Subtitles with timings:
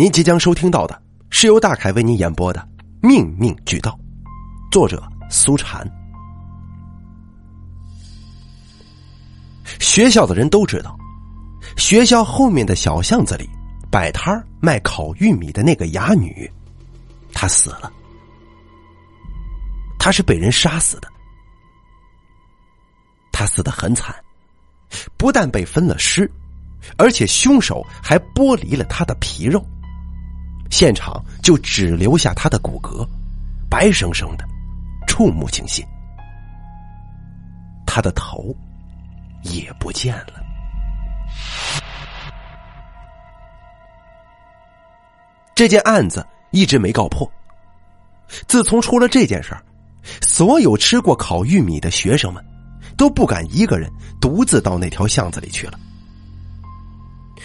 [0.00, 2.66] 您即将收听到的是由大凯为您演播的
[3.06, 3.90] 《命命俱到》，
[4.72, 5.86] 作者苏禅。
[9.78, 10.98] 学校的人都知道，
[11.76, 13.46] 学校后面的小巷子里
[13.90, 16.50] 摆摊卖烤玉米的那个哑女，
[17.34, 17.92] 她死了。
[19.98, 21.08] 她是被人杀死的，
[23.30, 24.16] 她死的很惨，
[25.18, 26.26] 不但被分了尸，
[26.96, 29.62] 而且凶手还剥离了她的皮肉。
[30.70, 33.06] 现场就只留下他的骨骼，
[33.68, 34.44] 白生生的，
[35.06, 35.84] 触目惊心。
[37.84, 38.54] 他的头
[39.42, 40.34] 也不见了。
[45.56, 47.30] 这件案子一直没告破。
[48.46, 49.62] 自从出了这件事儿，
[50.22, 52.42] 所有吃过烤玉米的学生们
[52.96, 55.78] 都不敢一个人独自到那条巷子里去了。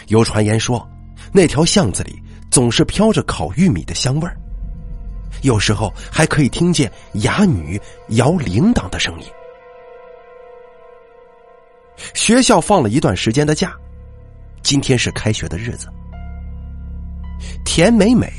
[0.07, 0.87] 有传言说，
[1.33, 2.21] 那条巷子里。
[2.55, 4.37] 总是飘着烤玉米的香味儿，
[5.41, 7.77] 有时候还可以听见哑女
[8.11, 9.27] 摇铃铛的声音。
[12.13, 13.75] 学校放了一段时间的假，
[14.61, 15.89] 今天是开学的日子。
[17.65, 18.31] 田美美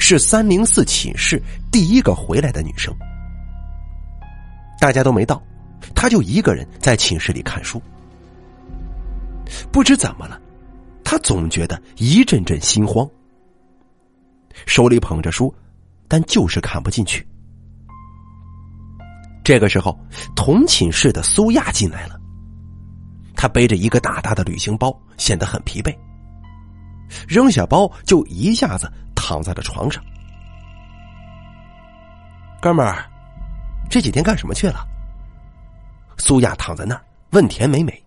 [0.00, 2.92] 是三零四寝室第一个回来的女生，
[4.80, 5.40] 大家都没到，
[5.94, 7.80] 她就一个人在寝室里看书。
[9.70, 10.40] 不知怎么了，
[11.04, 13.08] 她总觉得一阵阵心慌。
[14.66, 15.54] 手里捧着书，
[16.08, 17.26] 但就是看不进去。
[19.42, 19.98] 这个时候，
[20.36, 22.18] 同寝室的苏亚进来了。
[23.34, 25.96] 他背着一个大大的旅行包，显得很疲惫。
[27.26, 30.04] 扔下包，就一下子躺在了床上。
[32.60, 33.08] 哥们儿，
[33.88, 34.86] 这几天干什么去了？
[36.18, 38.04] 苏亚躺在那儿问田美美。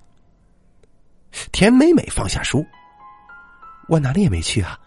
[1.51, 2.63] 田美美放下书
[3.89, 4.77] ：“我哪里也没去啊。”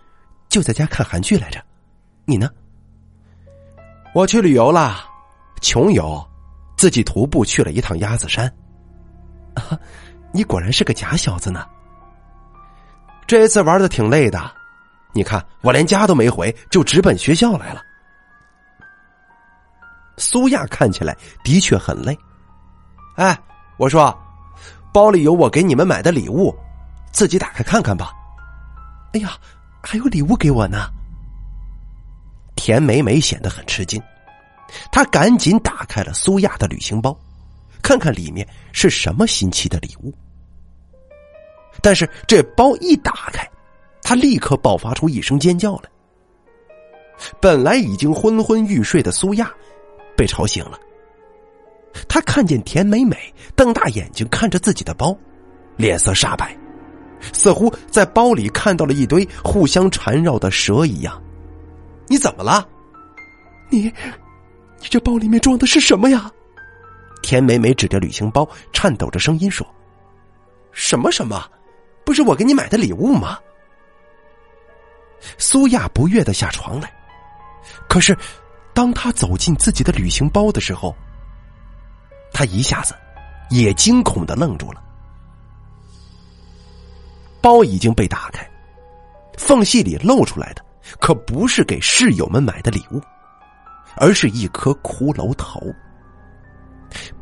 [0.57, 1.63] 就在家看韩剧来着，
[2.25, 2.49] 你呢？
[4.15, 5.05] 我去旅游啦，
[5.61, 6.27] 穷游，
[6.79, 8.51] 自己徒步去了一趟鸭子山。
[9.53, 9.79] 啊，
[10.33, 11.69] 你果然是个假小子呢。
[13.27, 14.51] 这次玩的挺累的，
[15.13, 17.83] 你看我连家都没回，就直奔学校来了。
[20.17, 21.15] 苏亚看起来
[21.45, 22.19] 的确很累。
[23.17, 23.39] 哎，
[23.77, 24.19] 我说，
[24.91, 26.57] 包里有我给你们买的礼物，
[27.13, 28.11] 自己打开看看吧。
[29.13, 29.37] 哎呀。
[29.83, 30.89] 还有礼物给我呢。
[32.57, 34.03] 田美美显得很吃惊，
[34.91, 37.17] 她赶紧打开了苏亚的旅行包，
[37.83, 40.13] 看看里面是什么新奇的礼物。
[41.83, 43.49] 但是这包一打开，
[44.03, 45.91] 她立刻爆发出一声尖叫来。
[47.41, 49.51] 本来已经昏昏欲睡的苏亚
[50.17, 50.79] 被吵醒了，
[52.09, 53.17] 他看见田美美
[53.55, 55.17] 瞪大眼睛看着自己的包，
[55.77, 56.57] 脸色煞白。
[57.33, 61.23] 似乎在包里看到了一堆互相缠绕的蛇一样，
[62.07, 62.67] 你怎么了？
[63.69, 63.93] 你，你
[64.89, 66.31] 这包里面装的是什么呀？
[67.23, 69.67] 田美美指着旅行包，颤抖着声音说
[70.71, 71.45] ：“什么什么？
[72.05, 73.39] 不是我给你买的礼物吗？”
[75.39, 76.93] 苏亚不悦的下床来，
[77.89, 78.17] 可是
[78.73, 80.95] 当他走进自己的旅行包的时候，
[82.33, 82.95] 他一下子
[83.51, 84.81] 也惊恐的愣住了。
[87.41, 88.49] 包已经被打开，
[89.37, 90.65] 缝隙里露出来的
[90.99, 93.01] 可不是给室友们买的礼物，
[93.97, 95.61] 而是一颗骷髅头。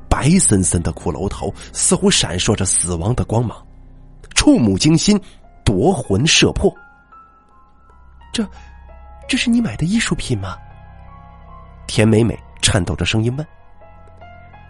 [0.08, 3.56] 白森森的骷髅头似乎闪烁着死亡的光芒，
[4.34, 5.20] 触目惊心，
[5.64, 6.72] 夺魂摄魄。
[8.32, 8.46] 这，
[9.28, 10.56] 这是你买的艺术品吗？
[11.86, 13.46] 田美美颤抖着声音问：“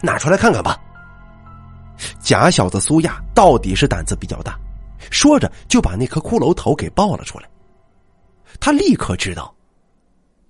[0.03, 0.79] 拿出来看看吧。”
[2.19, 4.59] 假小子苏亚到底是胆子比较大。
[5.11, 7.49] 说着，就把那颗骷髅头给抱了出来。
[8.61, 9.55] 他立刻知道，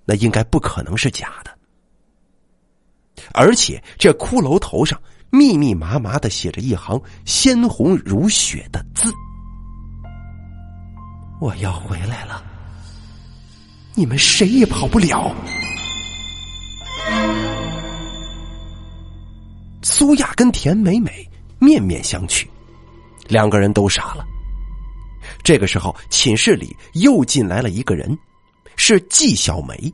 [0.05, 1.51] 那应该不可能是假的，
[3.33, 5.01] 而且这骷髅头上
[5.31, 9.11] 密密麻麻的写着一行鲜红如血的字
[11.41, 12.45] ：“我要回来了，
[13.95, 15.35] 你们谁也跑不了。”
[19.83, 21.29] 苏亚跟田美美
[21.59, 22.47] 面面相觑，
[23.29, 24.27] 两个人都傻了。
[25.43, 28.17] 这个时候，寝室里又进来了一个人，
[28.76, 29.93] 是季小梅。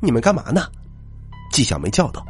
[0.00, 0.66] 你们干嘛呢？
[1.52, 2.24] 季小梅叫道。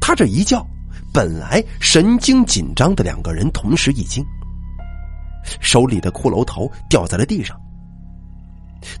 [0.00, 0.66] 他这一叫，
[1.12, 4.24] 本来神经紧张的两个人同时一惊，
[5.60, 7.58] 手里的骷髅头掉在了地上。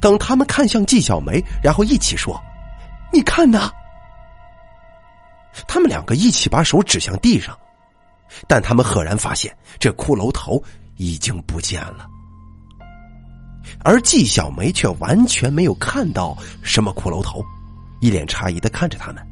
[0.00, 2.40] 等他们看向季小梅，然后一起说
[3.12, 3.70] ：“你看呐！”
[5.66, 7.56] 他们两个一起把手指向地上，
[8.46, 10.62] 但他们赫然发现这骷髅头。
[10.98, 12.06] 已经不见了。
[13.84, 17.44] 而季小梅却完全没有看到什么骷髅头，
[18.00, 19.26] 一脸诧异的看着他们。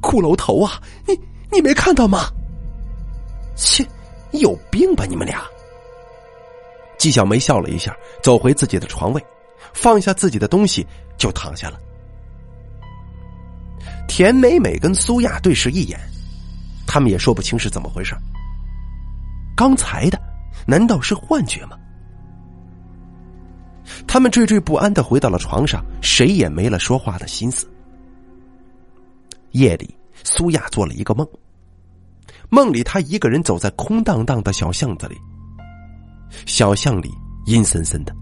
[0.00, 1.18] 骷髅头啊，你
[1.52, 2.30] 你没看到吗？
[3.56, 3.86] 切，
[4.32, 5.42] 有病吧你们俩！
[6.98, 9.22] 季小梅笑了一下，走回自己的床位，
[9.74, 10.86] 放下自己的东西
[11.18, 11.78] 就躺下了。
[14.08, 16.00] 田美美跟苏亚对视一眼，
[16.86, 18.14] 他们也说不清是怎么回事。
[19.54, 20.18] 刚才的
[20.66, 21.76] 难道是幻觉吗？
[24.06, 27.68] 他们惴惴不安的回到了床上，谁也没了说话的心思。
[29.52, 31.26] 夜里，苏亚做了一个梦。
[32.48, 35.16] 梦里，他一个人走在空荡荡的小巷子里。
[36.46, 37.10] 小巷里
[37.46, 38.14] 阴森森的，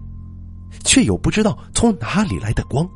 [0.83, 2.87] 却有不知道从哪里来的光。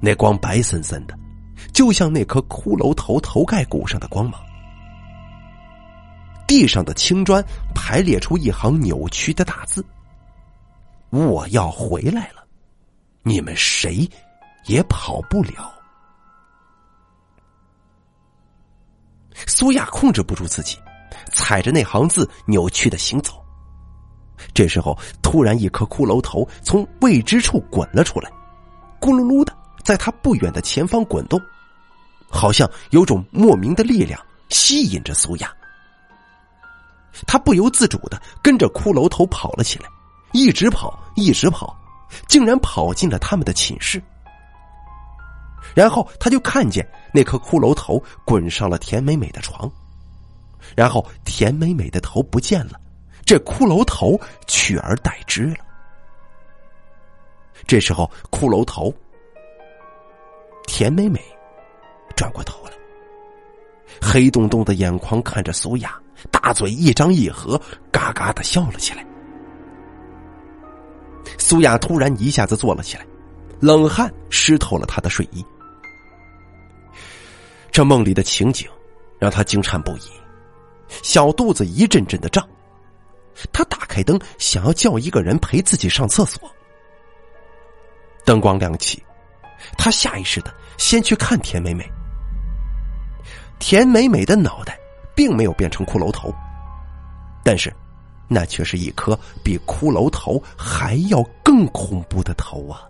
[0.00, 1.18] 那光白森森的，
[1.72, 4.40] 就像那颗骷髅头头盖骨上的光芒。
[6.48, 9.84] 地上的青砖排列出一行扭曲的大字
[11.10, 12.44] ：“我要回来了，
[13.22, 14.08] 你们谁
[14.64, 15.72] 也跑不了。”
[19.46, 20.78] 苏亚控制不住自己，
[21.32, 23.44] 踩着那行字扭曲的行走。
[24.54, 28.30] 这时候，突然一颗骷髅头从未知处滚了出来，
[29.00, 31.40] 咕噜噜的在他不远的前方滚动，
[32.30, 34.18] 好像有种莫名的力量
[34.48, 35.54] 吸引着苏亚。
[37.26, 39.88] 他不由自主的跟着骷髅头跑了起来，
[40.32, 41.76] 一直跑，一直跑，
[42.26, 44.02] 竟然跑进了他们的寝室。
[45.74, 49.70] 然后他就看见那颗骷髅头滚上了田美美的床，
[50.76, 52.80] 然后田美美的头不见了，
[53.24, 55.56] 这骷髅头取而代之了。
[57.66, 58.92] 这时候，骷髅头，
[60.66, 61.20] 田美美
[62.16, 62.72] 转过头来，
[64.00, 67.60] 黑洞洞的眼眶看着苏雅，大嘴一张一合，
[67.90, 69.04] 嘎嘎的笑了起来。
[71.38, 73.06] 苏雅突然一下子坐了起来。
[73.60, 75.44] 冷汗湿透了他的睡衣，
[77.72, 78.68] 这梦里的情景
[79.18, 80.10] 让他惊颤不已，
[81.02, 82.48] 小肚子一阵阵的胀。
[83.52, 86.40] 他打开灯，想要叫一个人陪自己上厕所。
[88.24, 89.02] 灯光亮起，
[89.76, 91.84] 他下意识的先去看田美美。
[93.58, 94.78] 田美美的脑袋
[95.18, 96.32] 并没有变成骷髅头，
[97.42, 97.74] 但是
[98.28, 102.86] 那却是一颗比骷髅头还要更恐怖的头啊！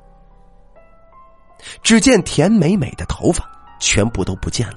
[1.82, 4.76] 只见田美美的头发全部都不见了，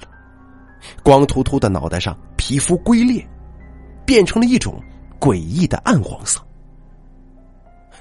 [1.02, 3.22] 光秃秃的脑袋上皮肤龟裂，
[4.06, 4.82] 变成了一种
[5.20, 6.40] 诡异的暗黄色。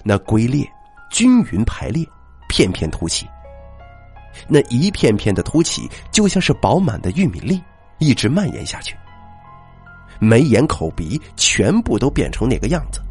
[0.02, 0.66] 那龟裂
[1.10, 2.08] 均匀排列，
[2.48, 3.28] 片片凸起。
[4.48, 7.62] 那一片片的凸起，就像是饱满的玉米粒，
[7.98, 8.96] 一直蔓延下去。
[10.22, 13.02] 眉眼口鼻全部都变成那个样子。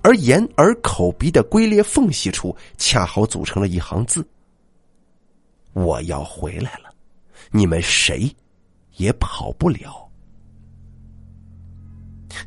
[0.00, 4.26] 而眼耳口鼻的龟裂缝隙处，恰好组成了一行字
[5.74, 6.92] ：“我要回来了，
[7.50, 8.34] 你们谁
[8.96, 10.08] 也跑不了。”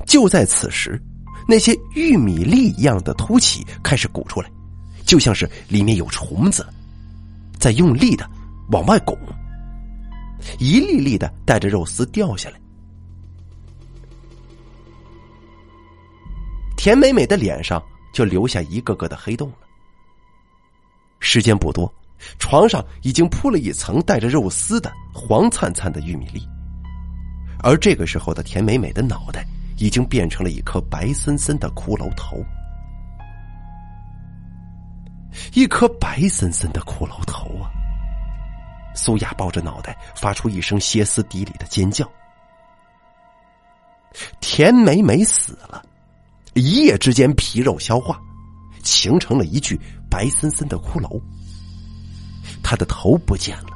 [0.05, 0.99] 就在此时，
[1.47, 4.51] 那些玉米粒一样的凸起开始鼓出来，
[5.05, 6.65] 就像是里面有虫子
[7.59, 8.27] 在用力的
[8.71, 9.15] 往外拱，
[10.59, 12.59] 一粒粒的带着肉丝掉下来。
[16.77, 17.83] 田美美的脸上
[18.13, 19.67] 就留下一个个的黑洞了。
[21.19, 21.91] 时间不多，
[22.39, 26.47] 床上已经铺了一层带着肉丝的黄灿灿的玉米粒，
[27.63, 29.45] 而这个时候的田美美的脑袋
[29.77, 32.37] 已经变成了一颗白森森的骷髅头，
[35.53, 37.69] 一颗白森森的骷髅头啊！
[38.93, 42.09] 苏雅抱着脑袋，发出一声歇斯底里的尖叫。
[44.39, 45.83] 田美美死了。
[46.57, 48.19] 一夜之间，皮肉消化，
[48.83, 51.21] 形成了一具白森森的骷髅。
[52.63, 53.67] 他的头不见了。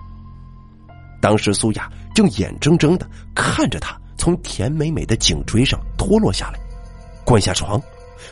[1.22, 6.60] 当时苏雅正眼睁睁的看着他从田美美的颈椎上脱落下来，
[7.24, 7.80] 滚下床，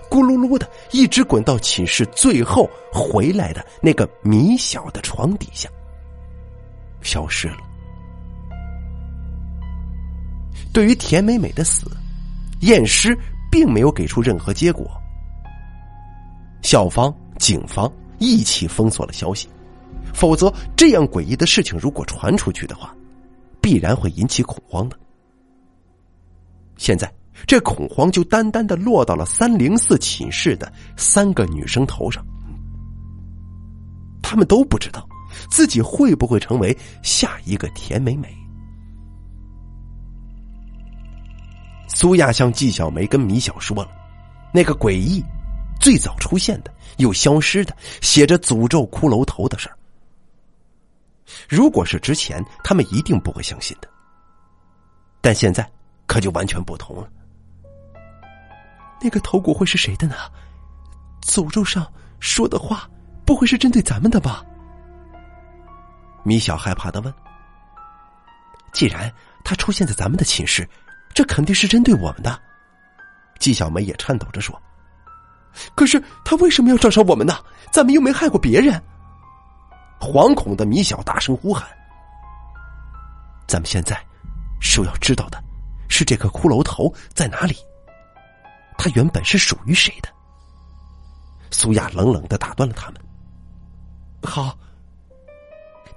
[0.10, 5.70] 咕噜噜的一直滚到寝室最后回来的那个米小的床底下，
[7.02, 7.58] 消失了。
[10.74, 11.92] 对于田美美的死，
[12.62, 13.18] 验尸。
[13.52, 14.90] 并没有给出任何结果。
[16.62, 19.48] 校方、警方一起封锁了消息，
[20.14, 22.94] 否则这样诡异的事情如果传出去的话，
[23.62, 24.98] 必然会引起恐慌的。
[26.78, 27.12] 现在，
[27.48, 32.26] 这恐慌就单单的落到了三零四寝室的三个女生头上，
[34.22, 35.08] 他们都不知道
[35.50, 38.39] 自己会不会成为下一个田美美。
[41.90, 43.90] 苏亚向季小梅跟米小说了，
[44.54, 45.22] 那个诡异
[45.82, 49.76] 最早出现的又消失的写着诅咒骷髅头的事儿。
[51.48, 53.90] 如果是之前，他们一定不会相信的。
[55.20, 55.70] 但现在
[56.06, 57.10] 可就完全不同了。
[59.02, 60.16] 那个头骨会是谁的呢？
[61.22, 61.86] 诅咒上
[62.20, 62.90] 说的话
[63.26, 64.44] 不会是针对咱们的吧？
[66.24, 67.14] 米小害怕的问。
[68.72, 69.12] 既然
[69.44, 70.68] 他出现在咱们的寝室，
[71.14, 72.40] 这肯定是针对我们的。
[73.40, 74.60] 季小梅也颤抖着说
[75.76, 77.38] ：“可是他为什么要找上我们呢？
[77.72, 78.82] 咱们又没害过别人。”
[80.00, 81.68] 惶恐的米小大声呼喊
[83.48, 84.02] ：“咱们现在
[84.62, 85.42] 首要知道的
[85.90, 87.56] 是这个骷髅头在哪里？
[88.78, 90.10] 它原本是属于谁的？”
[91.52, 93.02] 苏亚冷冷的打断了他们
[94.24, 94.58] ：“好。”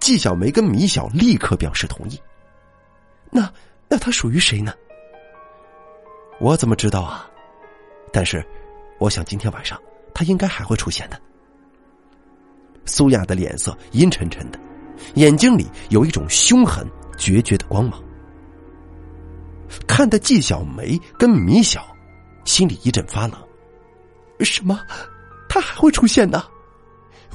[0.00, 2.20] 季小梅跟米小立刻表示同意。
[3.30, 3.48] 那
[3.88, 4.74] 那它属于谁呢？
[6.40, 7.28] 我怎么知道啊？
[8.12, 8.44] 但是，
[8.98, 9.80] 我想今天晚上
[10.12, 11.20] 他应该还会出现的。
[12.84, 14.58] 苏亚的脸色阴沉沉的，
[15.14, 16.86] 眼睛里有一种凶狠
[17.16, 18.02] 决绝的光芒。
[19.86, 21.86] 看得季小梅跟米小
[22.44, 23.36] 心里一阵发冷。
[24.40, 24.80] 什么？
[25.48, 26.44] 他还会出现呢？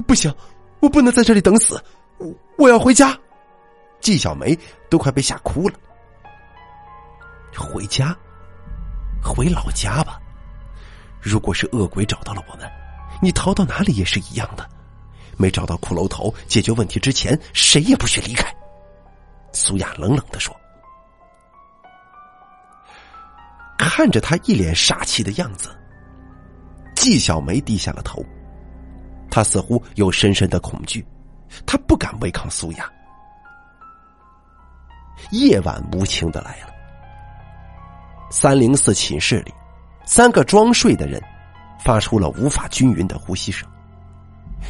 [0.06, 0.34] 不行，
[0.82, 1.82] 我不能在这里等死，
[2.18, 3.18] 我我要回家。
[4.00, 4.58] 季小梅
[4.90, 5.76] 都快被吓哭了。
[7.58, 8.16] 回家，
[9.28, 10.20] 回老家吧。
[11.22, 12.68] 如果是恶鬼找到了我们，
[13.22, 14.68] 你逃到哪里也是一样的。
[15.36, 18.52] 没找到骷髅头，解决问题之前，谁也不许离开。
[19.52, 20.56] 苏雅冷冷的说。
[23.78, 25.70] 看着他一脸煞气的样子，
[26.96, 28.24] 季小梅低下了头。
[29.30, 31.06] 他似乎有深深的恐惧，
[31.66, 32.90] 他不敢违抗苏雅。
[35.32, 36.77] 夜晚无情的来了。
[38.30, 39.54] 三零四寝室里，
[40.06, 41.22] 三个装睡的人
[41.80, 43.68] 发出了无法均匀的呼吸声，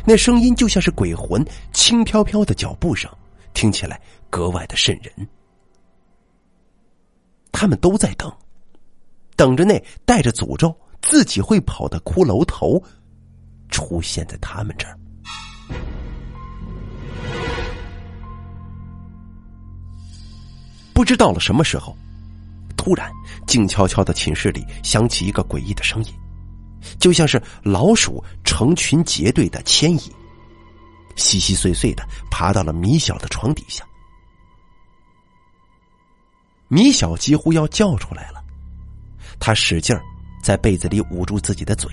[0.06, 3.12] 那声音就像是鬼魂轻飘飘的脚步声，
[3.54, 4.00] 听起来
[4.30, 5.28] 格外的瘆人。
[7.52, 8.32] 他们都在等，
[9.36, 12.82] 等着那带着诅咒、自己会跑的骷髅头
[13.70, 14.96] 出现在他们这儿。
[20.94, 21.98] 不知到了什么时候。
[22.88, 23.12] 突然，
[23.46, 26.14] 静悄悄的寝室里响起一个诡异的声音，
[26.98, 30.10] 就像是老鼠成群结队的迁移，
[31.18, 33.84] 稀稀碎碎的爬到了米小的床底下。
[36.70, 38.42] 米小几乎要叫出来了，
[39.38, 39.94] 他使劲
[40.42, 41.92] 在被子里捂住自己的嘴。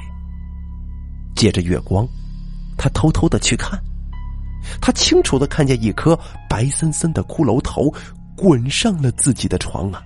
[1.35, 2.07] 借着月光，
[2.79, 3.83] 他偷偷的去看，
[4.81, 6.17] 他清楚的看见一颗
[6.49, 7.93] 白森森的骷髅头
[8.37, 10.01] 滚上了自己的床啊！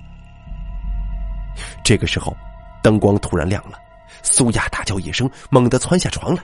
[1.84, 2.36] 这个时候，
[2.82, 3.78] 灯光突然亮了，
[4.22, 6.42] 苏亚大叫一声，猛地窜下床来。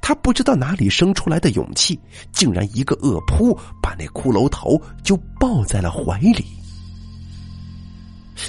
[0.00, 1.98] 他不知道哪里生出来的勇气，
[2.32, 6.44] 竟然一个恶扑，把那骷髅头就抱在了怀里。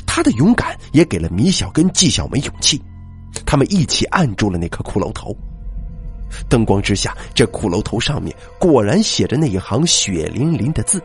[0.05, 2.81] 他的勇敢也给了米小跟季小梅勇气，
[3.45, 5.35] 他们一起按住了那颗骷髅头。
[6.49, 11.01] 灯光之下，这骷髅头上面果然写着那一行血淋淋的字：“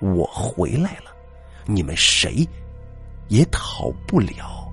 [0.00, 1.10] 我回来了。”
[1.66, 2.46] 你们谁
[3.28, 4.70] 也逃不了。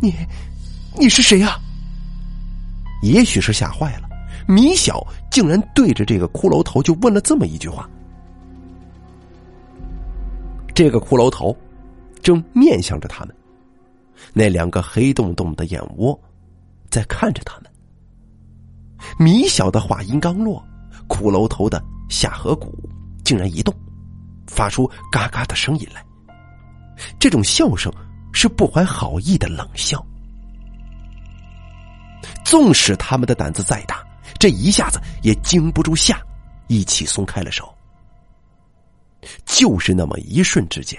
[0.00, 0.14] 你，
[0.96, 1.58] 你是谁呀？
[3.02, 4.08] 也许是吓坏了，
[4.46, 7.88] 米小竟然对着这个骷髅头就问了这么一句话。
[10.74, 11.56] 这个骷髅头
[12.22, 13.34] 正面向着他们，
[14.32, 16.18] 那两个黑洞洞的眼窝
[16.90, 17.70] 在看着他们。
[19.18, 20.64] 米小的话音刚落，
[21.08, 22.76] 骷髅头的下颌骨
[23.24, 23.74] 竟然一动。
[24.48, 26.04] 发出嘎嘎的声音来，
[27.20, 27.92] 这种笑声
[28.32, 30.04] 是不怀好意的冷笑。
[32.44, 34.02] 纵使他们的胆子再大，
[34.38, 36.20] 这一下子也经不住吓，
[36.66, 37.72] 一起松开了手。
[39.44, 40.98] 就是那么一瞬之间，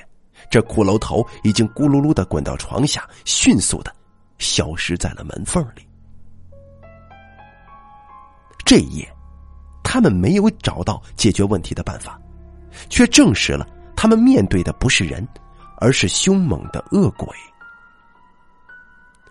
[0.49, 3.93] 这骷髅头已经咕噜噜的滚到床下，迅速的
[4.37, 5.87] 消失在了门缝里。
[8.65, 9.13] 这一夜，
[9.83, 12.19] 他们没有找到解决问题的办法。
[12.89, 15.27] 却证实了，他们面对的不是人，
[15.77, 17.27] 而是凶猛的恶鬼。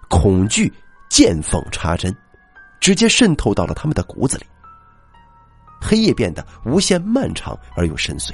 [0.09, 0.73] 恐惧
[1.11, 2.15] 见缝插针，
[2.81, 4.47] 直接渗透到了他们的骨子里。
[5.81, 8.33] 黑夜变得无限漫长而又深邃。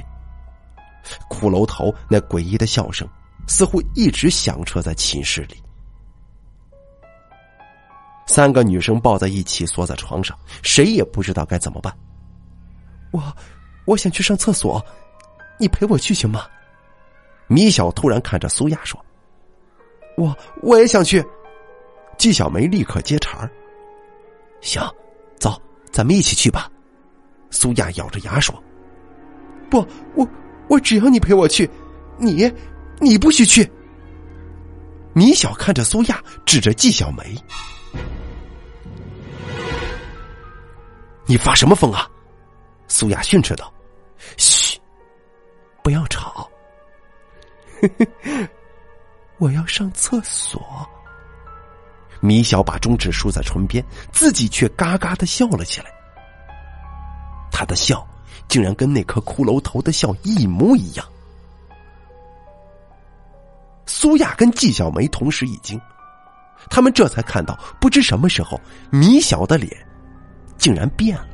[1.29, 3.07] 骷髅头那诡异的笑声，
[3.47, 5.61] 似乎一直响彻在寝室里。
[8.25, 11.95] 三个女生抱在一起，缩在床上，谁也不知道该怎么办。
[13.11, 13.21] 我，
[13.85, 14.83] 我想去上厕所。
[15.57, 16.45] 你陪我去行吗？
[17.47, 18.99] 米小突然看着苏亚说
[20.17, 21.23] ：“我我也想去。”
[22.17, 23.49] 纪小梅立刻接茬儿
[24.59, 24.81] ：“行，
[25.39, 25.61] 走，
[25.91, 26.69] 咱们一起去吧。”
[27.51, 28.53] 苏亚咬着牙说
[29.69, 30.27] ：“不，我
[30.67, 31.69] 我只要你陪我去，
[32.17, 32.51] 你
[32.99, 33.69] 你不许去。”
[35.13, 37.37] 米小看着苏亚，指着纪小梅
[41.27, 42.09] ：“你发什么疯啊？”
[42.87, 43.71] 苏亚训斥道
[44.37, 44.79] ：“嘘，
[45.83, 46.49] 不要吵。
[49.37, 50.61] 我要上厕所。”
[52.21, 55.87] 米小把中指竖在唇边，自己却嘎嘎的笑了起来。
[57.51, 58.05] 他的笑
[58.47, 61.05] 竟然跟那颗骷髅头的笑一模一样。
[63.85, 65.79] 苏亚跟纪小梅同时一惊，
[66.69, 69.71] 他们这才看到，不知什么时候，米小的脸
[70.57, 71.27] 竟然变了，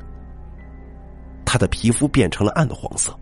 [1.52, 3.14] 他的皮肤变成了暗黄色，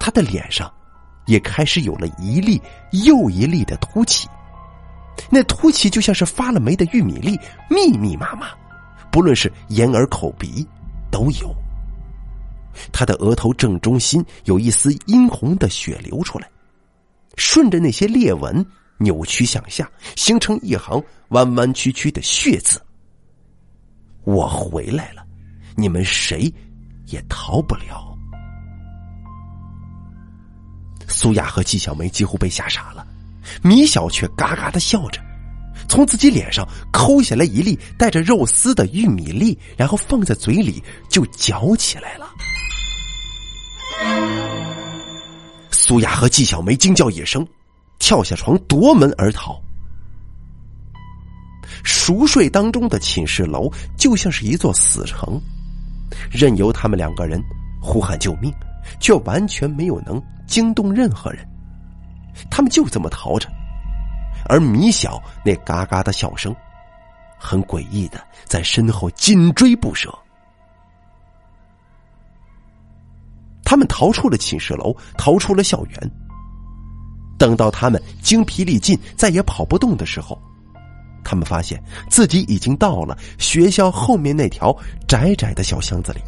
[0.00, 0.72] 他的脸上
[1.26, 2.58] 也开始有了一粒
[3.04, 4.26] 又一粒的凸起。
[5.28, 7.38] 那凸起就像是发了霉的玉米粒，
[7.68, 8.48] 密密麻麻，
[9.12, 10.66] 不论是眼耳口鼻
[11.10, 11.54] 都有。
[12.90, 16.50] 他的额头正中心有一丝殷红的血流出来，
[17.36, 18.64] 顺着那些裂纹
[18.96, 22.80] 扭曲向下，形成一行弯弯曲曲的血字。
[24.24, 25.25] 我回来了，
[25.76, 26.52] 你们谁
[27.06, 28.16] 也逃不了。
[31.08, 33.06] 苏雅和纪小梅几乎被吓傻了。
[33.62, 35.20] 米小却嘎嘎的笑着，
[35.88, 42.28] 从自己脸上抠下来一粒带着肉丝的玉米粒，然后放在嘴里就嚼起来了。
[45.70, 47.46] 苏雅和纪小梅惊叫一声，
[48.00, 49.62] 跳下床夺门而逃。
[51.84, 55.40] 熟睡当中的寝室楼就像是一座死城，
[56.30, 57.42] 任由他们两个人
[57.80, 58.52] 呼喊救命，
[59.00, 61.46] 却完全没有能惊动任何人。
[62.50, 63.48] 他们就这么逃着，
[64.48, 66.54] 而米小那嘎嘎的笑声，
[67.38, 70.12] 很诡异的在身后紧追不舍。
[73.64, 76.10] 他们逃出了寝室楼，逃出了校园。
[77.38, 80.40] 等到他们精疲力尽、再也跑不动的时候，
[81.26, 84.74] 他们发现自己已经到了学校后面那条
[85.08, 86.20] 窄窄的小巷子里。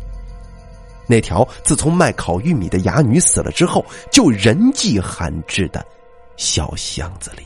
[1.06, 5.84] 那条自从卖烤玉米的哑女死了之后，就人迹罕至的。
[6.36, 7.42] 小巷子里，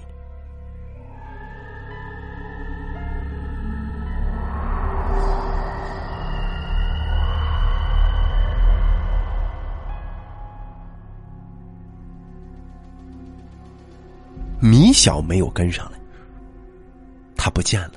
[14.61, 16.02] 米小没有跟上来，
[17.43, 17.95] 他不见了。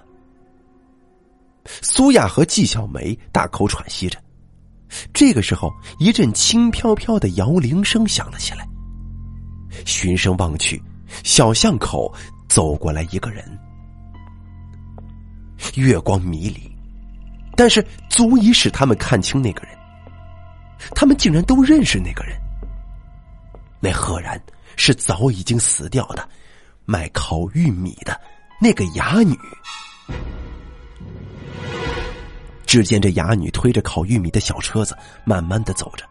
[1.84, 4.19] 苏亚和纪小梅大口喘息着，
[5.13, 8.67] 这个时候，一阵轻飘飘的摇铃声响了起来。
[9.86, 10.81] 循声望去，
[11.23, 12.12] 小巷口
[12.49, 13.45] 走过来一个人，
[15.75, 16.75] 月光迷离，
[17.55, 19.77] 但是足以使他们看清那个人。
[20.95, 22.36] 他们竟然都认识那个人，
[23.79, 24.41] 那赫然
[24.75, 26.27] 是早已经死掉的
[26.84, 28.19] 卖烤玉米的
[28.60, 29.38] 那个哑女。
[32.65, 36.06] 只见这哑女推着烤玉米的小车子，慢慢的走着。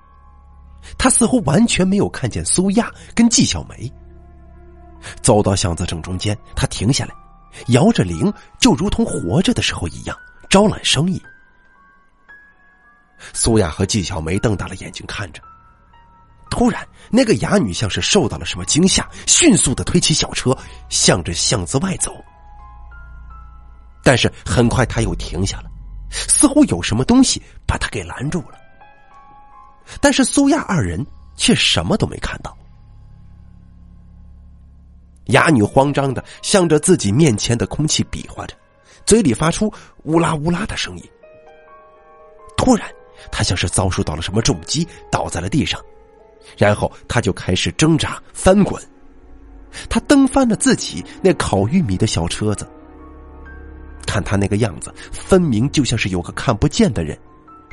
[0.97, 3.93] 她似乎完全没有看见苏亚跟纪小梅。
[5.21, 7.15] 走到巷子正中间，他停下来，
[7.69, 10.17] 摇着铃，就如同活着的时候一样，
[10.49, 11.23] 招揽生意。
[13.35, 15.43] 苏亚和纪小梅瞪大了眼睛看着。
[16.51, 20.57] 突然，那个哑女像是受到了什么惊吓，迅速的推起小车，
[20.89, 22.15] 向着巷子外走。
[24.05, 25.71] 但是很快，他又停下了，
[26.11, 28.59] 似乎有什么东西把他给拦住了。
[30.01, 32.57] 但是苏亚二人却什么都没看到。
[35.29, 38.55] 哑女慌张的向着自己面前的空气比划着，
[39.07, 41.11] 嘴里发出乌拉乌拉的声音。
[42.59, 42.87] 突然，
[43.33, 45.81] 她像是遭受到了什么重击，倒在了地上，
[46.59, 48.83] 然后她就开始挣扎翻滚。
[49.89, 52.69] 她蹬翻了自己那烤玉米的小车子。
[54.07, 57.19] 看他那个样子，分明就像是有个看不见的人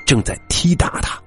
[0.06, 1.22] 正在踢打他。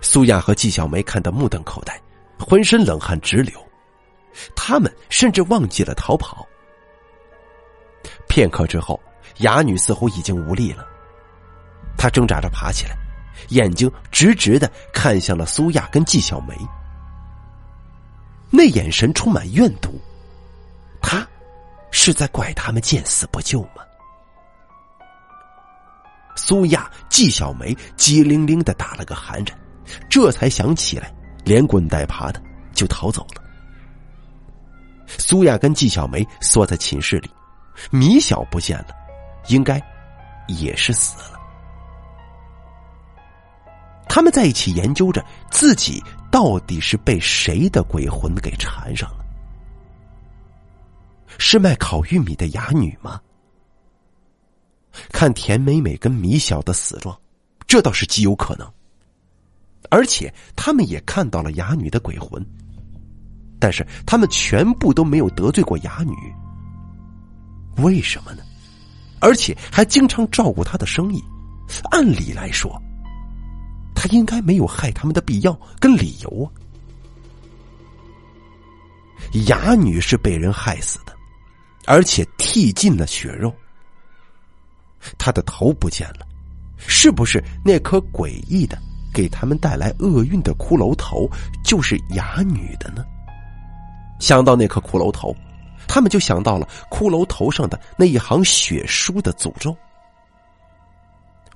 [0.00, 2.00] 苏亚和纪小梅看得目瞪口呆，
[2.38, 3.54] 浑身冷汗直流，
[4.56, 6.46] 他们甚至忘记了逃跑。
[8.28, 9.00] 片刻之后，
[9.38, 10.86] 哑女似乎已经无力了，
[11.96, 12.96] 她挣扎着爬起来，
[13.50, 16.56] 眼睛直直的看向了苏亚跟纪小梅，
[18.50, 20.00] 那眼神充满怨毒，
[21.00, 21.26] 他
[21.96, 23.82] 是在怪他们见死不救吗？
[26.34, 29.56] 苏亚、纪小梅机灵灵的打了个寒颤。
[30.10, 33.42] 这才想起来，连滚带爬的就逃走了。
[35.06, 37.30] 苏亚跟季小梅缩在寝室里，
[37.92, 38.88] 米小不见了，
[39.46, 39.80] 应该
[40.48, 41.38] 也是死了。
[44.08, 49.23] 他们在一起研究着自己到底是被谁的鬼魂给缠上了？
[51.38, 53.20] 是卖烤玉米的哑女吗？
[55.10, 57.18] 看田美美跟米小的死状，
[57.66, 58.70] 这倒是极有可能。
[59.90, 62.44] 而且他们也看到了哑女的鬼魂，
[63.58, 66.14] 但是他们全部都没有得罪过哑女。
[67.82, 68.42] 为什么呢？
[69.20, 71.22] 而且还经常照顾她的生意，
[71.90, 72.80] 按理来说，
[73.94, 76.46] 他应该没有害他们的必要跟理由啊。
[79.46, 81.13] 哑女是被人害死的，
[81.86, 83.54] 而且剃尽了血肉。
[85.18, 86.26] 他的头不见了，
[86.76, 88.78] 是不是那颗诡异的？
[89.12, 91.30] 给他们带来厄运的骷髅头
[91.62, 93.04] 就是哑女的呢。
[94.18, 95.32] 想到那颗骷髅头，
[95.86, 99.76] 他们就想到了骷髅头上的那一行血书的诅咒：“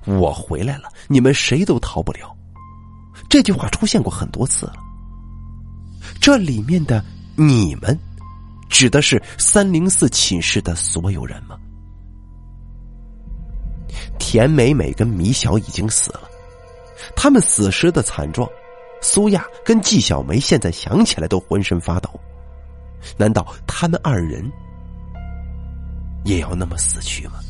[0.06, 2.32] 我回来了，你们谁都逃不了。”
[3.28, 4.76] 这句话出现过很多次了。
[6.20, 7.98] 这里面的“你们”
[8.78, 11.58] 指的是三零四寝室的所有人吗？
[14.20, 16.30] 田美美跟米小已经死了。
[17.16, 18.48] 他们死时的惨状，
[19.00, 22.08] 苏亚跟季小梅现在想起来都浑身发抖。
[23.16, 24.48] 难道他们二人
[26.24, 27.40] 也要那么死去吗？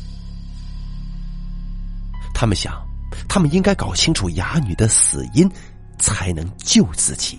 [2.33, 2.83] 他们想，
[3.27, 5.47] 他们应该搞清楚哑女的死因，
[5.99, 7.37] 才能救自己。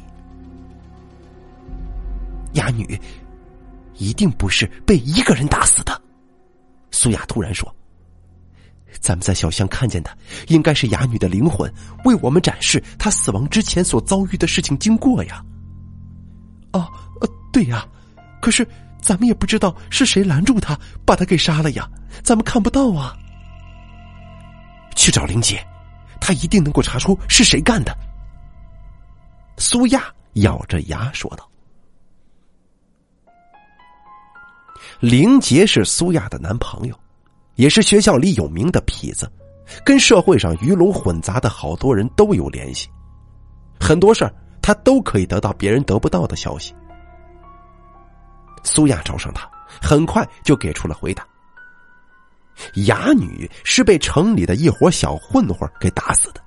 [2.53, 3.00] 哑女
[4.00, 6.02] 一定不是被一个人打死的。
[6.90, 7.72] 苏亚突然说。
[9.00, 10.10] 咱们在小巷看见的，
[10.48, 11.72] 应该是哑女的灵魂，
[12.04, 15.42] 为我们展示她死亡之前所遭遇的事情经过呀。
[16.72, 16.86] 哦，
[17.20, 17.86] 呃，对呀，
[18.42, 18.66] 可是
[19.00, 21.88] 咱们也不知道是谁拦住他，把他给杀了呀，
[22.22, 23.16] 咱们看不到啊。
[24.96, 25.64] 去找林姐，
[26.20, 27.96] 她一定能够查出是谁干的。
[29.56, 31.49] 苏亚咬着牙说道
[35.00, 36.94] ：“林杰是苏亚的男朋友。”
[37.56, 39.30] 也是学校里有名的痞子，
[39.84, 42.88] 跟社会上鱼龙混杂的好多人都有联系，
[43.78, 44.32] 很多事儿
[44.62, 46.74] 他都可以得到别人得不到的消息。
[48.62, 49.46] 苏亚找上他，
[49.82, 51.26] 很快就给出了回答：
[52.86, 56.40] 哑女是被城里的一伙小混混给打死的。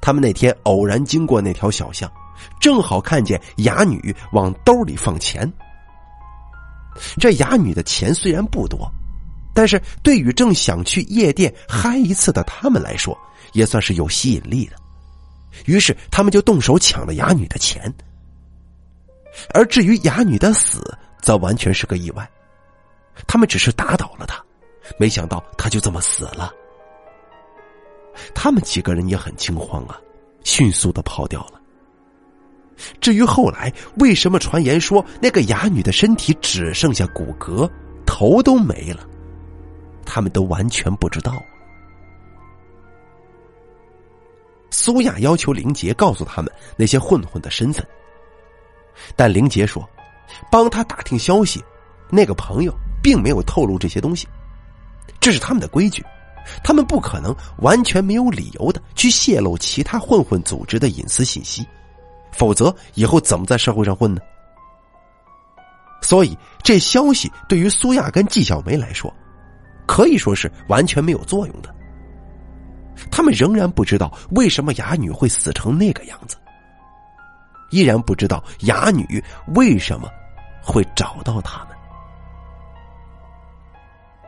[0.00, 2.08] 他们那天偶然经过那条小巷，
[2.60, 5.52] 正好看见哑女往兜里放钱。
[7.18, 8.90] 这哑女的钱虽然不多。
[9.54, 13.16] 但是对于正想去夜店嗨一次的他们来说，
[13.52, 14.76] 也算是有吸引力的。
[15.66, 17.92] 于是他们就动手抢了哑女的钱。
[19.52, 20.82] 而至于哑女的死，
[21.20, 22.26] 则完全是个意外。
[23.26, 24.42] 他们只是打倒了她，
[24.98, 26.50] 没想到她就这么死了。
[28.34, 30.00] 他们几个人也很惊慌啊，
[30.44, 31.60] 迅速的跑掉了。
[33.00, 37.68] 至于后来为什么传言说那个哑女的身体只剩下骨骼，
[38.06, 39.06] 头都没了？
[40.04, 41.42] 他们都完全不知道。
[44.70, 47.86] 苏亚要求林杰告诉他们那些混混的身份，
[49.14, 49.88] 但林杰说，
[50.50, 51.62] 帮他打听消息，
[52.10, 54.26] 那个朋友并没有透露这些东西，
[55.20, 56.02] 这是他们的规矩，
[56.64, 61.64] 他们不可能完全没有理由的去泄露其他混混组织的隐私信息，
[62.32, 64.20] 否则以后怎么在社会上混呢？
[66.00, 69.12] 所以，这消息对于苏亚跟季小梅来说。
[69.84, 71.74] 可以说是完全没有作用的。
[73.10, 76.36] 他们仍然不知道为什么哑女会死成那个样子，
[77.70, 79.22] 依然不知道哑女
[79.54, 80.08] 为什么
[80.62, 81.76] 会找到他们。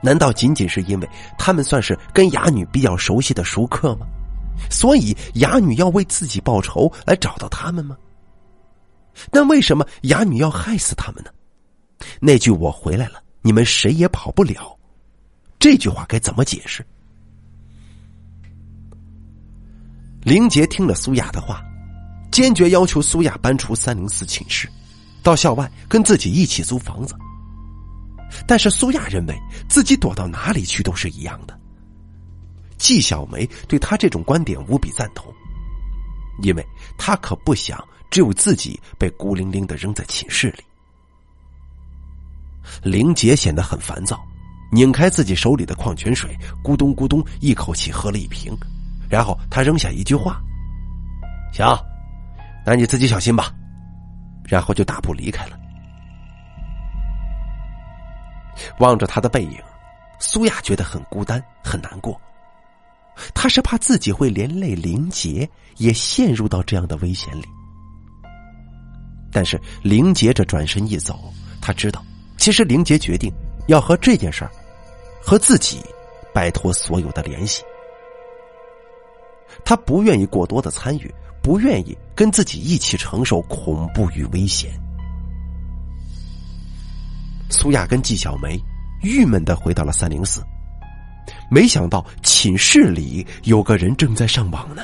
[0.02, 4.06] 难道仅仅是因为他们算是跟哑女比较熟悉的熟客吗？
[4.70, 7.96] 所以哑女要为自己报仇来找到他们吗？
[9.30, 11.30] 那为什么哑女要害死他们呢？
[12.20, 14.76] 那句“我回来了，你们谁也跑不了”。
[15.58, 16.84] 这句话该怎么解释？
[20.22, 21.62] 林杰听了苏雅的话，
[22.32, 24.68] 坚决要求苏雅搬出三零四寝室，
[25.22, 27.14] 到校外跟自己一起租房子。
[28.46, 29.38] 但是苏雅认为
[29.68, 31.58] 自己躲到哪里去都是一样的。
[32.78, 35.32] 季小梅对他这种观点无比赞同，
[36.42, 36.66] 因为
[36.98, 40.64] 他可不想只有自己被孤零零的扔在寝室里。
[42.82, 44.20] 林杰显得很烦躁。
[44.72, 48.52] 拧开自己手里的矿泉水，咕咚咕咚一口气喝了一瓶，
[49.08, 50.42] 然后他扔下一句话
[51.54, 51.64] ：“行，
[52.66, 53.54] 那你自己小心吧。”
[54.42, 55.56] 然后就大步离开了。
[58.80, 59.62] 望着他的背影，
[60.18, 62.20] 苏亚觉得很孤单，很难过。
[63.34, 67.44] 他是怕自己会连累林杰，也陷入到这样的危险里。
[69.30, 72.04] 但是林杰这转身一走，他知道，
[72.36, 73.32] 其实林杰决定
[73.66, 74.50] 要和这件事儿，
[75.22, 75.80] 和自己
[76.32, 77.62] 摆脱所有的联系。
[79.64, 84.70] 他不愿意过多的参与，不愿意跟自己一起承受恐怖与危险。
[87.50, 88.58] 苏亚跟纪晓梅
[89.02, 90.42] 郁闷的回到了三零四。
[91.50, 94.82] 没想到寝室里有个人正在上网呢，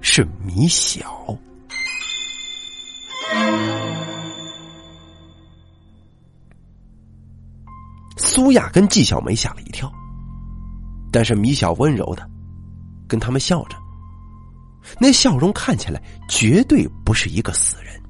[0.00, 1.36] 是米小。
[8.16, 9.92] 苏亚跟纪晓梅吓了一跳，
[11.12, 12.28] 但是米小温柔的
[13.06, 13.76] 跟他们笑着，
[14.98, 18.01] 那笑容看起来绝对不是一个死人。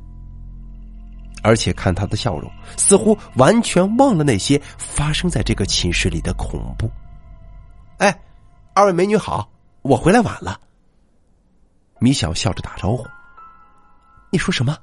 [1.43, 6.91] 而且看他的笑容，似乎完全忘了那些发生在这个寝室里的恐怖。
[7.99, 8.17] 哎，
[8.75, 9.51] 二位美女好，
[9.83, 10.59] 我回来晚了。
[11.99, 13.07] 米小笑着打招呼。
[14.31, 14.77] 你说什么？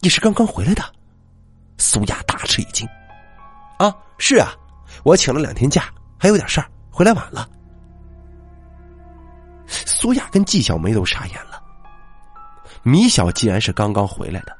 [0.00, 0.82] 你是刚刚回来的？
[1.78, 2.86] 苏雅大吃一惊。
[3.78, 4.54] 啊，是啊，
[5.04, 7.48] 我请了两天假，还有点事儿，回来晚了。
[9.66, 11.62] 苏雅跟纪晓梅都傻眼了。
[12.82, 14.56] 米小既然是刚刚回来的。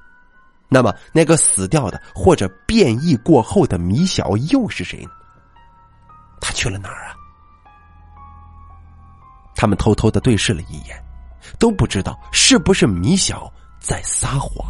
[0.69, 5.11] 那么，那个死掉的或者变异过后的米小又是谁呢？
[6.41, 7.15] 他去了哪儿啊？
[9.55, 11.03] 他们偷偷的对视了一眼，
[11.59, 13.51] 都不知道是不是米小
[13.81, 14.67] 在撒谎。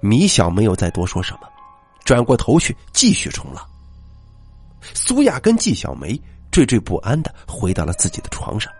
[0.00, 1.48] 米小没有再多说什么，
[2.04, 3.66] 转过头去继续冲浪。
[4.94, 6.12] 苏亚跟纪晓梅
[6.52, 8.72] 惴惴不安的回到了自己的床上，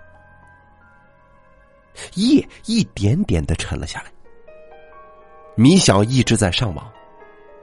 [2.15, 4.13] 夜一点点的沉了下来。
[5.59, 6.89] 米小一直在上网，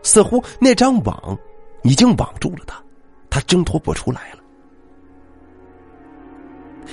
[0.03, 1.39] 似乎那张网
[1.83, 2.83] 已经网住了他，
[3.29, 4.39] 他挣脱不出来了。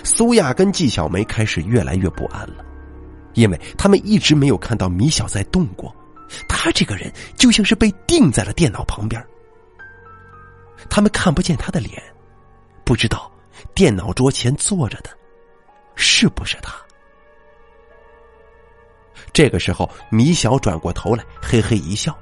[0.05, 2.65] 苏亚跟纪小梅开始越来越不安了，
[3.35, 5.93] 因为他们一直没有看到米小在动过，
[6.49, 9.21] 他这个人就像是被定在了电脑旁边，
[10.89, 12.01] 他们看不见他的脸，
[12.85, 13.29] 不知道
[13.75, 15.11] 电脑桌前坐着的
[15.97, 16.82] 是不是他。
[19.33, 22.13] 这个时候，米小转过头来，嘿嘿一笑。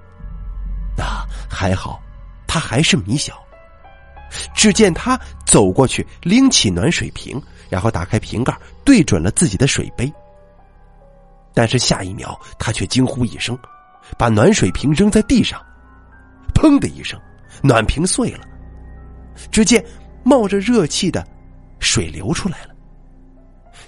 [0.96, 2.00] 啊，还好，
[2.46, 3.34] 他还是米小。
[4.54, 10.12] 只见他走过去，拎起暖水瓶，然后打开瓶盖，对准了自己的水杯。
[11.52, 13.58] 但是下一秒，他却惊呼一声，
[14.16, 15.60] 把暖水瓶扔在地上，
[16.54, 17.20] 砰的一声，
[17.60, 18.44] 暖瓶碎了。
[19.50, 19.84] 只见
[20.22, 21.26] 冒着热气的
[21.80, 22.69] 水流出来了。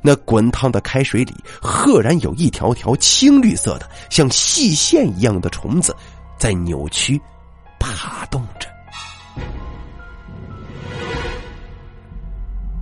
[0.02, 5.94] 那滚烫的开水里，赫然有一条条青绿色的、像细线一样的虫子，
[6.38, 7.20] 在扭曲、
[7.78, 8.68] 爬动着。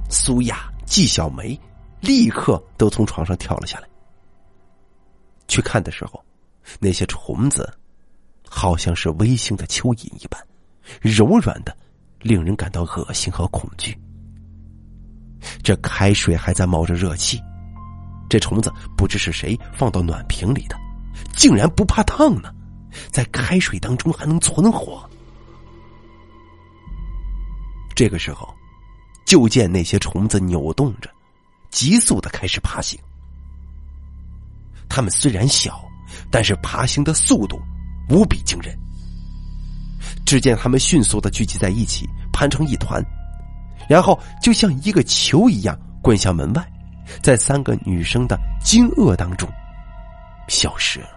[0.08, 1.58] 苏亚、纪小梅
[2.00, 3.88] 立刻都从床上跳了下来。
[5.46, 6.24] 去看的时候，
[6.78, 7.70] 那些虫子
[8.48, 10.40] 好像是微型的蚯蚓一般，
[11.00, 11.76] 柔软的，
[12.20, 13.96] 令人感到恶心和恐惧。
[15.62, 17.40] 这开水还在冒着热气，
[18.28, 20.76] 这虫子不知是谁放到暖瓶里的，
[21.36, 22.52] 竟然不怕烫呢，
[23.10, 25.08] 在开水当中还能存活。
[27.94, 28.54] 这个时候，
[29.26, 31.10] 就见那些虫子扭动着，
[31.70, 32.98] 急速的开始爬行。
[34.88, 35.84] 它们虽然小，
[36.30, 37.60] 但是爬行的速度
[38.08, 38.76] 无比惊人。
[40.24, 43.04] 只见它们迅速的聚集在一起，盘成一团。
[43.90, 46.64] 然后就像一个球一样滚向门外，
[47.20, 49.48] 在三个女生的惊愕当中
[50.46, 51.08] 消失了。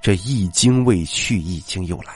[0.00, 2.12] 这一惊未去，一惊又来。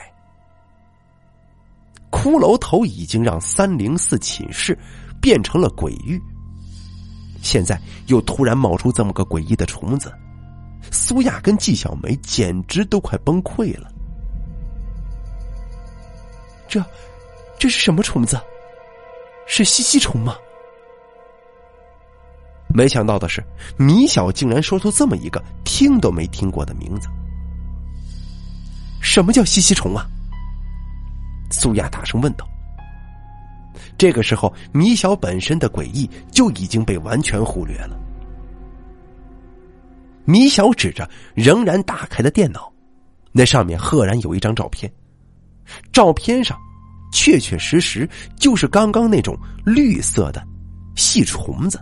[2.12, 4.78] 骷髅头已经让三零四寝室
[5.20, 6.22] 变成了鬼域，
[7.42, 10.14] 现在又突然冒出这么个诡异的虫子，
[10.92, 13.90] 苏亚跟纪晓梅简直都快崩溃了。
[16.68, 16.80] 这。
[17.58, 18.40] 这是什么虫子？
[19.46, 20.36] 是吸吸虫吗？
[22.68, 23.44] 没想到的是，
[23.76, 27.08] 米小竟然说出这么一个听都没听过的名字。
[29.00, 30.06] 什么叫吸吸虫啊？
[31.50, 32.48] 苏亚大声问道。
[33.96, 37.96] 这个时候，米小本身的诡异就已经被完全忽略了。
[40.24, 42.72] 米小指着仍然打开的电脑，
[43.30, 44.90] 那上面赫然有一张照片，
[45.92, 46.58] 照片上。
[47.14, 50.44] 确确实实就是刚刚那种绿色的
[50.96, 51.80] 细虫子，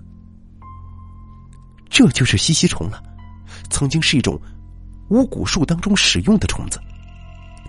[1.89, 3.03] 这就是吸吸虫了。
[3.71, 4.39] 曾经是一种
[5.09, 6.79] 巫蛊术当中使用的虫子，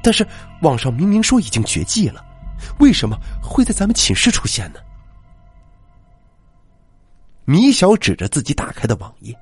[0.03, 0.27] 但是
[0.61, 2.23] 网上明明说已经绝迹了，
[2.79, 4.79] 为什么会在咱们寝室出现呢？
[7.45, 9.33] 米小指着自己打开的网页：“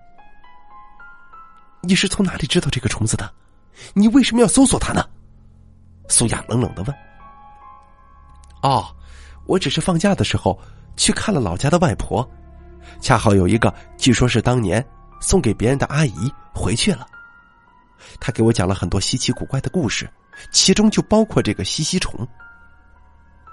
[1.82, 3.34] 你是从哪里知道这个虫子的？
[3.96, 5.04] 你为什么要搜索它呢？”
[6.08, 6.96] 苏雅冷冷的问。
[8.62, 8.86] “哦，
[9.46, 10.60] 我只是放假的时候
[10.96, 12.28] 去看了老家的外婆，
[13.00, 14.86] 恰好有一个据说是当年
[15.20, 17.06] 送给别人的阿姨回去了。
[18.20, 20.10] 他给我讲了很多稀奇古怪的故事，
[20.52, 22.28] 其中就包括这个吸吸虫。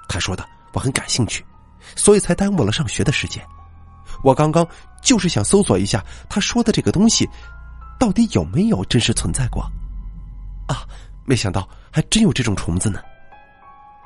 [0.09, 1.45] 他说的我很感兴趣，
[1.97, 3.45] 所以才耽误了上学的时间。”
[4.25, 4.67] 我刚刚
[5.01, 7.29] 就是想搜索一下他说的这个东西，
[8.01, 9.63] 到底有没有真实存在过？
[10.67, 10.83] 啊，
[11.25, 13.01] 没想到还真有这种虫子呢。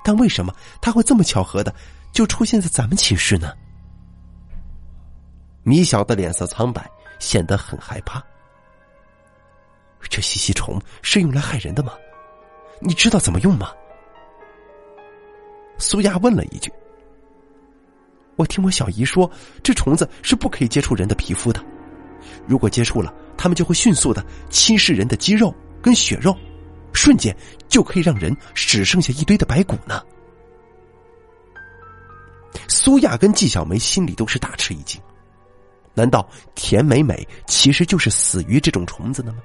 [0.04, 1.74] 但为什么他会这么巧合的
[2.12, 3.52] 就出现在咱们寝室呢？
[5.62, 8.22] 米小的脸色苍白，显得很害怕。
[10.10, 11.92] 这吸吸虫是用来害人的吗？
[12.80, 13.70] 你知道怎么用吗？
[15.78, 16.72] 苏亚问了一句。
[18.36, 19.30] 我听我小姨说，
[19.62, 21.64] 这虫子是不可以接触人的皮肤的，
[22.46, 26.36] 如果接触了，它们就会迅速的侵蚀人的肌肉跟血肉，
[26.92, 27.37] 瞬间
[27.68, 30.02] 就可以让人只剩下一堆的白骨呢。
[32.68, 35.00] 苏亚跟季小梅心里都是大吃一惊，
[35.94, 39.38] 难道田美美其实就是死于这种虫子的吗？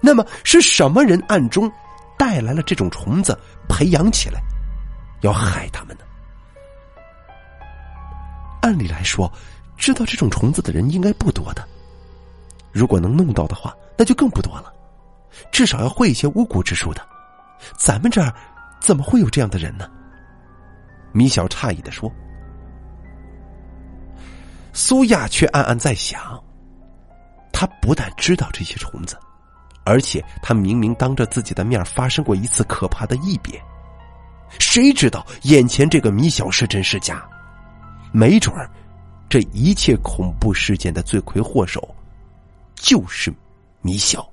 [0.00, 1.70] 那么是什么人暗中
[2.16, 3.36] 带来了这种虫子，
[3.68, 4.40] 培养起来，
[5.22, 6.04] 要害他们呢？
[8.62, 9.32] 按理来说，
[9.76, 11.66] 知道这种虫子的人应该不多的。
[12.70, 14.72] 如果能弄到的话，那就更不多了。
[15.50, 17.06] 至少要会一些巫蛊之术的。
[17.76, 18.32] 咱们这儿
[18.80, 19.90] 怎么会有这样的人呢？
[21.12, 22.12] 米小诧异的说。
[24.72, 26.40] 苏亚却暗暗在想：
[27.52, 29.18] 他不但知道这些虫子，
[29.84, 33.60] 而且他明明当着自己的面发生过一次可怕的异变。
[34.60, 37.28] 谁知道眼前这个米小是真是假？
[38.12, 38.70] 没准儿，
[39.28, 41.86] 这一切恐怖事件的罪魁祸首
[42.76, 43.34] 就是
[43.82, 44.26] 米小。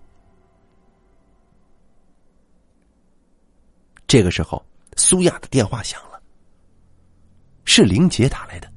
[4.07, 4.63] 这个时候，
[4.97, 6.21] 苏亚的电话响了，
[7.65, 8.71] 是林杰打来的。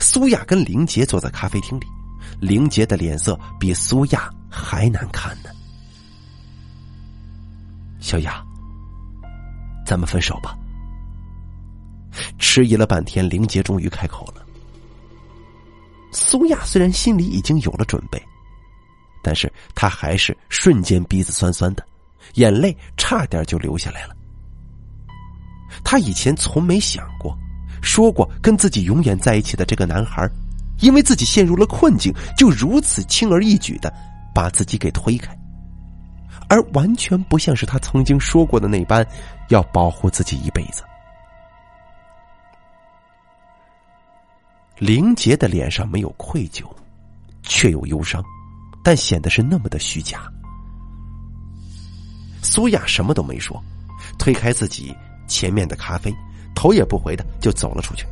[0.00, 1.86] 苏亚跟林杰坐在咖啡厅里，
[2.40, 5.50] 林杰的脸色比苏亚还难看呢。
[7.98, 8.44] 小雅，
[9.86, 10.56] 咱们分手吧。
[12.38, 14.44] 迟疑了半天，林杰终于开口了。
[16.12, 18.22] 苏亚虽然心里已经有了准备，
[19.22, 21.84] 但是他还是瞬间鼻子酸酸的，
[22.38, 24.14] 眼泪差点就流下来了。
[25.84, 27.36] 他以前从没想过，
[27.82, 30.28] 说过跟自己永远在一起的这个男孩，
[30.80, 33.92] 因为自己陷入了困境，就如此轻而易举的
[34.34, 35.36] 把自己给推开，
[36.48, 39.06] 而完全不像是他曾经说过的那般，
[39.48, 40.82] 要保护自己一辈子。
[44.78, 46.64] 林杰的脸上没有愧疚，
[47.42, 48.22] 却有忧伤，
[48.84, 50.32] 但显得是那么的虚假。
[52.50, 53.62] 苏雅什么都没说，
[54.18, 56.10] 推开自己前面的咖啡，
[56.54, 58.06] 头也不回的就走了出去。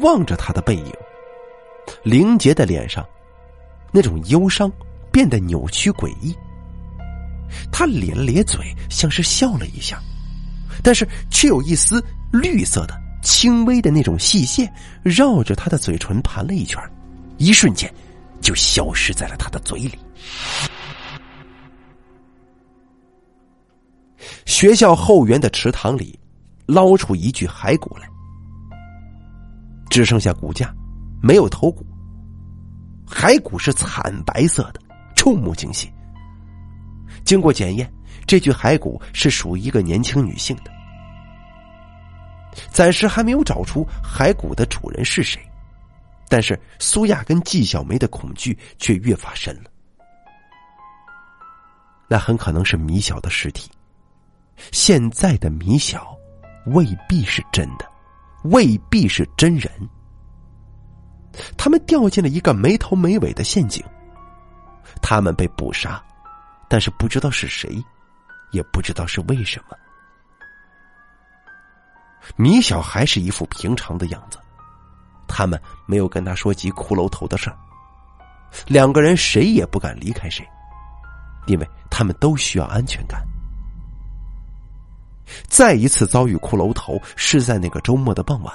[0.00, 0.92] 望着他的背影，
[2.02, 3.02] 林杰的脸上
[3.90, 4.70] 那种忧伤
[5.10, 6.36] 变得扭曲诡异。
[7.72, 8.60] 他咧了咧嘴，
[8.90, 9.98] 像是笑了一下，
[10.82, 12.94] 但是却有一丝绿色的。
[13.22, 16.78] 轻微的那种细线绕着他的嘴唇盘了一圈，
[17.36, 17.92] 一瞬间
[18.40, 19.98] 就消失在了他的嘴里。
[24.60, 26.20] 学校后园的池塘里
[26.66, 27.96] 捞出一具骸骨。
[27.96, 28.06] 来，
[29.88, 30.70] 只剩下骨架，
[31.22, 31.82] 没有头骨。
[33.08, 34.80] 骸骨是惨白色的，
[35.16, 35.90] 触目惊心。
[37.24, 37.90] 经过检验，
[38.26, 40.70] 这具骸骨是属于一个年轻女性的。
[42.70, 45.40] 暂时还没有找出骸骨的主人是谁，
[46.28, 49.70] 但是苏亚跟季小梅的恐惧却越发深了。
[52.10, 53.70] 那很可能是米小的尸体。
[54.72, 56.16] 现在的米小
[56.66, 57.88] 未必是真的，
[58.44, 59.70] 未必是真人。
[61.56, 63.84] 他们掉进了一个没头没尾的陷阱。
[65.00, 66.02] 他们被捕杀，
[66.68, 67.82] 但是不知道是谁，
[68.50, 69.76] 也不知道是为什么。
[72.36, 74.38] 米小还是一副平常的样子，
[75.26, 77.56] 他们没有跟他说及骷髅头的事儿。
[78.66, 80.46] 两个人谁也不敢离开谁，
[81.46, 83.24] 因为他们都需要安全感。
[85.48, 88.54] 再一次遭遇骷髅头是在那个周末的傍晚，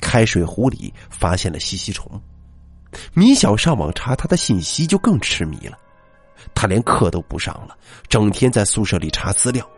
[0.00, 2.20] 开水壶里发现了吸吸虫，
[3.14, 5.78] 米小上网查他的信息就更痴迷了，
[6.54, 7.76] 他连课都不上了，
[8.08, 9.68] 整天在宿舍里查资料。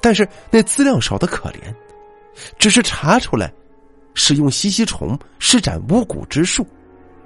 [0.00, 1.74] 但是那资料少的可怜，
[2.58, 3.52] 只是查出来，
[4.14, 6.66] 使用吸吸虫施展巫蛊之术，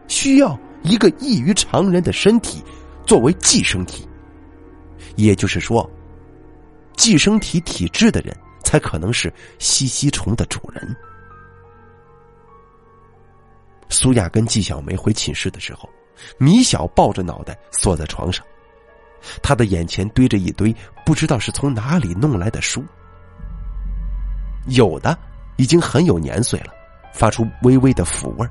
[0.09, 2.63] 需要一个异于常人的身体
[3.07, 4.09] 作为寄生体。
[5.15, 5.89] 也就是说，
[6.97, 10.97] 寄生体体质的人才可能是吸吸虫的主人。
[13.89, 15.89] 苏亚跟季小梅回寝室的时候，
[16.39, 18.45] 米小抱着脑袋缩在床上。
[19.43, 20.75] 他的眼前堆着一堆
[21.05, 22.85] 不知道是从哪里弄来的书，
[24.67, 25.17] 有的
[25.57, 26.73] 已经很有年岁了，
[27.13, 28.47] 发出微微的腐味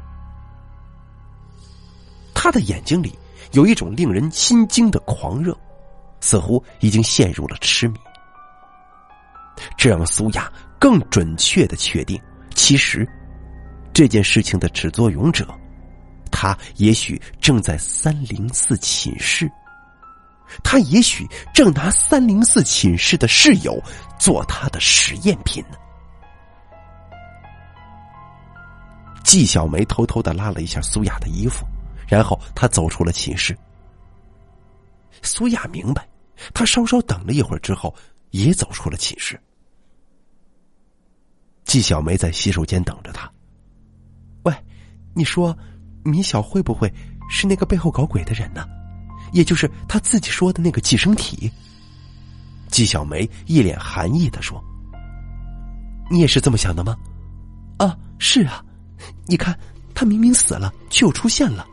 [2.34, 3.18] 他的眼睛里
[3.52, 5.56] 有一种令人心惊的狂热，
[6.22, 8.00] 似乎已经陷入了痴迷。
[9.78, 12.22] 这让苏亚更准确的确定，
[12.56, 13.08] 其实
[13.94, 15.48] 这件事情的始作俑者，
[16.32, 19.50] 他也许正在三零四寝室。
[20.64, 23.82] 他也许正拿三零四寝室的室友
[24.20, 25.78] 做他的实验品呢。
[29.24, 31.66] 季小梅偷偷的拉了一下苏雅的衣服，
[32.08, 33.58] 然后她走出了寝室。
[35.24, 36.08] 苏雅明白，
[36.54, 37.96] 她稍稍等了一会儿之后，
[38.34, 39.40] 也走出了寝室。
[41.66, 43.32] 季小梅在洗手间等着他。
[44.44, 44.54] 喂，
[45.14, 45.56] 你说，
[46.04, 46.92] 米小会不会
[47.30, 48.66] 是那个背后搞鬼的人呢？
[49.34, 51.50] 也就是他自己说的那个寄生体。
[52.70, 54.62] 季小梅一脸寒意的说
[56.10, 56.98] ：“你也是这么想的吗
[57.78, 58.66] ？”“啊，是啊，
[59.28, 59.58] 你看
[59.94, 61.66] 他明明死了，却又出现了，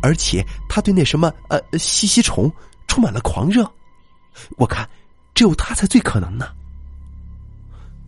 [0.00, 2.50] 而且他对那什么呃吸吸虫
[2.86, 3.68] 充满了狂热，
[4.56, 4.88] 我看
[5.38, 6.48] 只有他才最可能呢。”“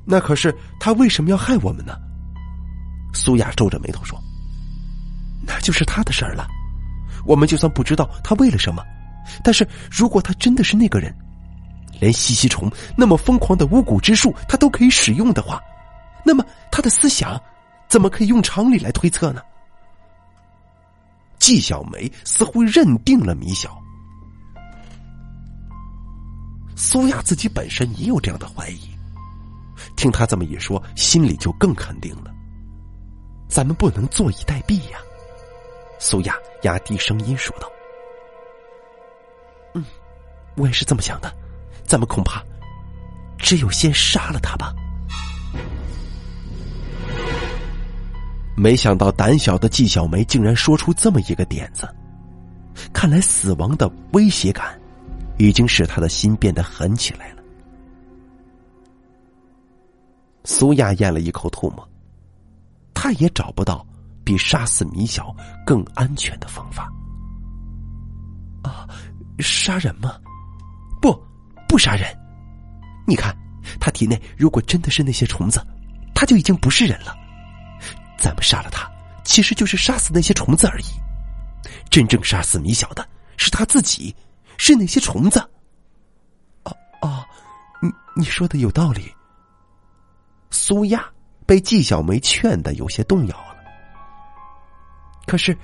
[0.05, 1.97] 那可是他为什么要害我们呢？”
[3.15, 4.21] 苏雅皱着眉头说
[5.47, 6.49] ：“那就是他的事儿了。”
[7.25, 8.83] 我们就算不知道他为了什么，
[9.45, 11.17] 但是如果他真的是那个人，
[12.01, 15.63] 连吸吸虫那么疯狂的巫蛊之术他都可以使用的话，
[16.25, 17.41] 那么他的思想
[17.89, 19.41] 怎么可以用常理来推测呢？
[21.39, 23.81] 季小梅似乎认定了米小，
[26.81, 28.81] 苏亚自己本身也有这样的怀疑，
[29.97, 32.33] 听他这么一说，心里就更肯定了。
[33.51, 34.97] 咱们不能坐以待毙呀。
[35.99, 37.71] 苏亚压低声音说道
[39.77, 39.85] ：“嗯，
[40.57, 41.31] 我也是这么想的，
[41.85, 42.43] 咱们恐怕
[43.37, 44.73] 只有先杀了他吧。”
[48.57, 51.87] 没想到胆小的季小梅竟然说出这么一个点子，
[52.91, 54.80] 看来死亡的威胁感
[55.49, 57.43] 已经使他的心变得狠起来了。
[60.45, 61.89] 苏亚咽了一口唾沫，
[62.95, 63.87] 他也找不到。
[64.23, 65.35] 比杀死米小
[65.67, 66.89] 更安全的方法
[68.63, 68.87] 啊！
[69.41, 70.21] 杀人吗？
[71.01, 71.21] 不，
[71.67, 72.07] 不杀人。
[73.09, 73.35] 你看，
[73.81, 75.61] 他体内如果真的是那些虫子，
[76.15, 77.17] 他就已经不是人了。
[78.19, 78.89] 咱们杀了他，
[79.25, 80.85] 其实就是杀死那些虫子而已。
[81.89, 83.05] 真正杀死米小的
[83.37, 84.15] 是他自己，
[84.63, 85.41] 是那些虫子。
[86.65, 87.25] 哦哦，
[87.81, 89.11] 你你说的有道理。
[90.51, 91.11] 苏亚
[91.47, 93.57] 被季小梅劝的有些动摇了。
[95.27, 95.57] 可是，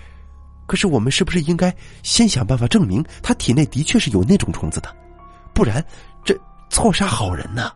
[0.66, 4.96] 可是我们是不是应该先想办法证明他体内的确是有那种虫子的？
[5.52, 5.84] 不然，
[6.24, 6.34] 这
[6.70, 7.70] 错杀好人呢？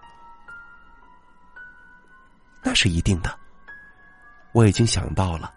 [2.63, 3.39] 那是一定的。
[4.53, 5.53] 我已经想到了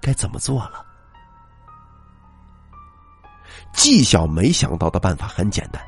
[0.00, 0.86] 该怎么做了。
[3.72, 5.82] 纪晓没想到的办法很简单：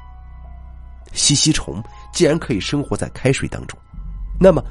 [1.12, 1.82] 吸吸虫
[2.12, 3.78] 既然可以生活在开水当中，
[4.40, 4.62] 那么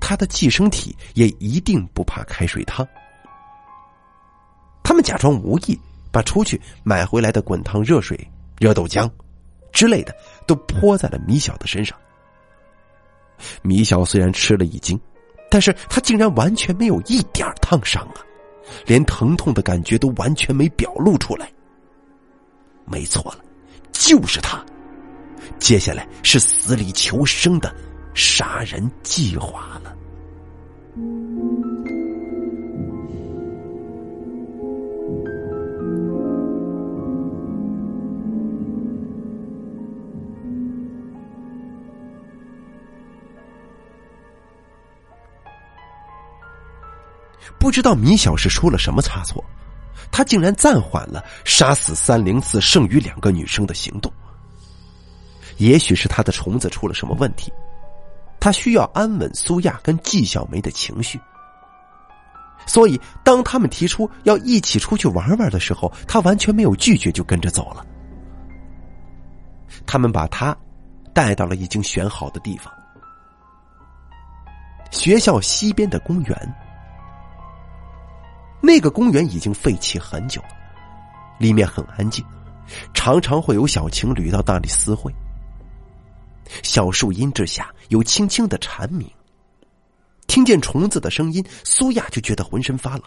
[0.00, 2.86] 它的寄生体也一定不怕开水烫。
[4.82, 5.78] 他们假装无意，
[6.12, 8.18] 把出去买回来的滚烫热水、
[8.58, 9.10] 热豆浆
[9.72, 10.14] 之类的
[10.46, 11.96] 都泼在了米小的身上。
[13.62, 14.98] 米小虽然吃了一惊，
[15.50, 18.20] 但是他竟然完全没有一点烫伤啊，
[18.86, 21.50] 连疼痛的感觉都完全没表露出来。
[22.86, 23.44] 没错了，
[23.92, 24.64] 就是他。
[25.58, 27.74] 接下来是死里求生的
[28.14, 29.96] 杀人计划了。
[47.58, 49.44] 不知道米小是出了什么差错，
[50.10, 54.12] 他竟然暂缓了杀死三零四剩余两个女生的行动。
[55.58, 57.52] 也许是他的虫子出了什么问题，
[58.38, 61.18] 他需要安稳苏亚跟季小梅的情绪。
[62.66, 67.86] 所以当他们提出要一起出去玩玩的时候，他完全没有拒绝，就跟着走了。
[69.86, 70.56] 他们把他
[71.14, 72.72] 带到了已经选好的地方——
[74.90, 76.54] 学校西边的公园。
[78.60, 80.48] 那个公园已经废弃很久了，
[81.38, 82.24] 里面很安静，
[82.94, 85.14] 常常会有小情侣到那里私会。
[86.62, 89.08] 小树荫之下有轻轻的蝉鸣，
[90.26, 93.04] 听见虫子的声音，苏亚就觉得浑身发冷。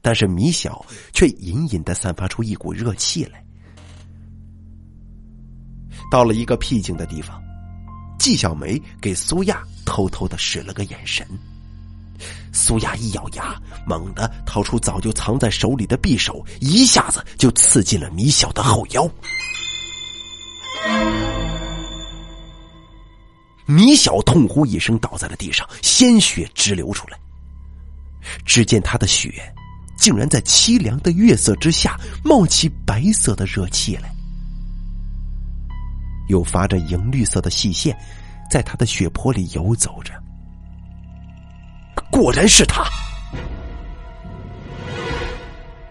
[0.00, 3.44] 但是米小却隐隐的散发出一股热气来。
[6.10, 7.42] 到了一个僻静的地方，
[8.18, 11.26] 季小梅给苏亚偷偷的使了个眼神。
[12.52, 13.54] 苏雅一咬牙，
[13.86, 19.10] 猛地掏出早就藏在手里的匕首，一下子就刺进了米小的后腰。
[23.66, 27.18] 米小痛呼一声，倒在了地上，鲜血直流出来。
[28.44, 29.54] 只见他的血，
[29.98, 34.10] 竟然在凄凉的月色之下冒起白色的热气来，
[36.28, 37.96] 又发着银绿色的细线，
[38.50, 40.12] 在他的血泊里游走着。
[42.10, 42.84] 果然是他！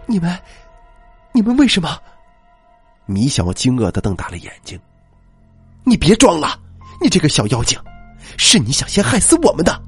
[0.05, 0.37] 你们，
[1.33, 1.97] 你们为什么？
[3.05, 4.79] 米小惊愕的瞪大了眼睛。
[5.83, 6.59] 你别装了！
[7.01, 7.79] 你这个小妖精，
[8.37, 9.81] 是你想先害死我们的！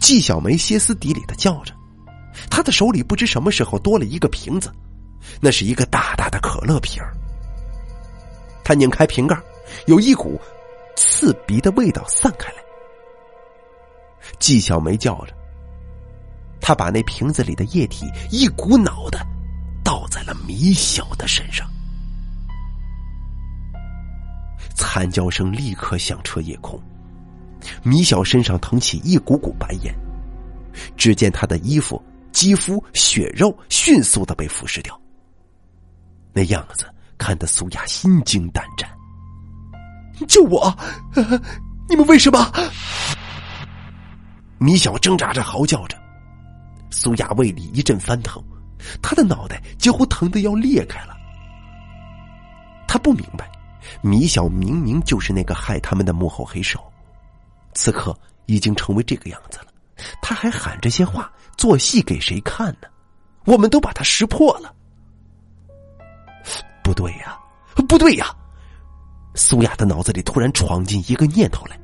[0.00, 1.74] 季小梅歇斯底里的叫着，
[2.48, 4.72] 她的手里不知什么时候多了一个瓶子，
[5.40, 7.12] 那是一个大大的可乐瓶儿。
[8.64, 9.36] 她拧开瓶盖，
[9.86, 10.40] 有一股
[10.94, 12.67] 刺鼻的味道散开来。
[14.38, 15.34] 季小梅叫着，
[16.60, 19.18] 她把那瓶子里的液体一股脑的
[19.84, 21.68] 倒在了米小的身上。
[24.74, 26.80] 惨叫声立刻响彻夜空，
[27.82, 29.94] 米小身上腾起一股股白烟，
[30.96, 32.00] 只见他的衣服、
[32.32, 34.98] 肌肤、血肉迅速的被腐蚀掉。
[36.32, 36.86] 那样子
[37.16, 38.88] 看得苏雅心惊胆战。
[40.28, 40.72] 救我！
[41.88, 42.52] 你们为什么？
[44.58, 45.96] 米小挣扎着嚎叫着，
[46.90, 48.42] 苏雅胃里一阵翻腾，
[49.00, 51.16] 他的脑袋几乎疼得要裂开了。
[52.86, 53.50] 他不明白。
[54.02, 56.92] 米小明明就是那个害他们的幕后黑手，
[57.72, 59.66] 此刻已经成为这个样子了，
[60.20, 62.88] 他还喊这些话，做戏给谁看呢？
[63.46, 64.74] 我们都把他识破了。
[66.82, 67.38] 不对呀，
[67.88, 68.26] 不对呀！
[69.34, 71.78] 苏雅的脑子里突然闯进一个念头来：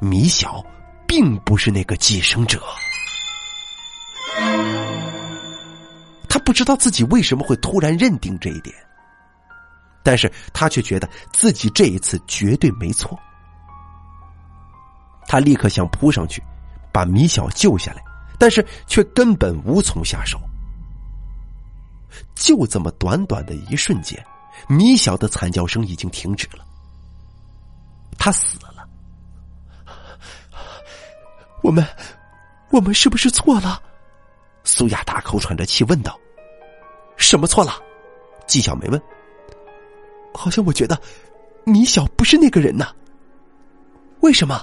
[0.00, 0.64] 米小
[1.06, 2.62] 并不是那个寄生者。
[6.28, 8.74] 他不知道自己为什么会突然认定这一点。
[10.02, 13.18] 但是他却觉得自己这一次绝对没错。
[15.26, 16.42] 他立刻想扑上去，
[16.92, 18.04] 把米小救下来，
[18.38, 20.38] 但是却根本无从下手。
[22.34, 24.22] 就这么短短的一瞬间，
[24.68, 26.62] 米小的惨叫声已经停止了。
[28.18, 28.73] 他死了。
[31.64, 31.82] 我们，
[32.68, 33.80] 我们是不是错了？
[34.64, 36.20] 苏雅大口喘着气问道
[37.16, 37.72] ：“什么错了？”
[38.46, 39.00] 季小梅问。
[40.34, 41.00] 好像我觉得，
[41.64, 42.88] 米小不是那个人呢。
[44.20, 44.62] 为什么？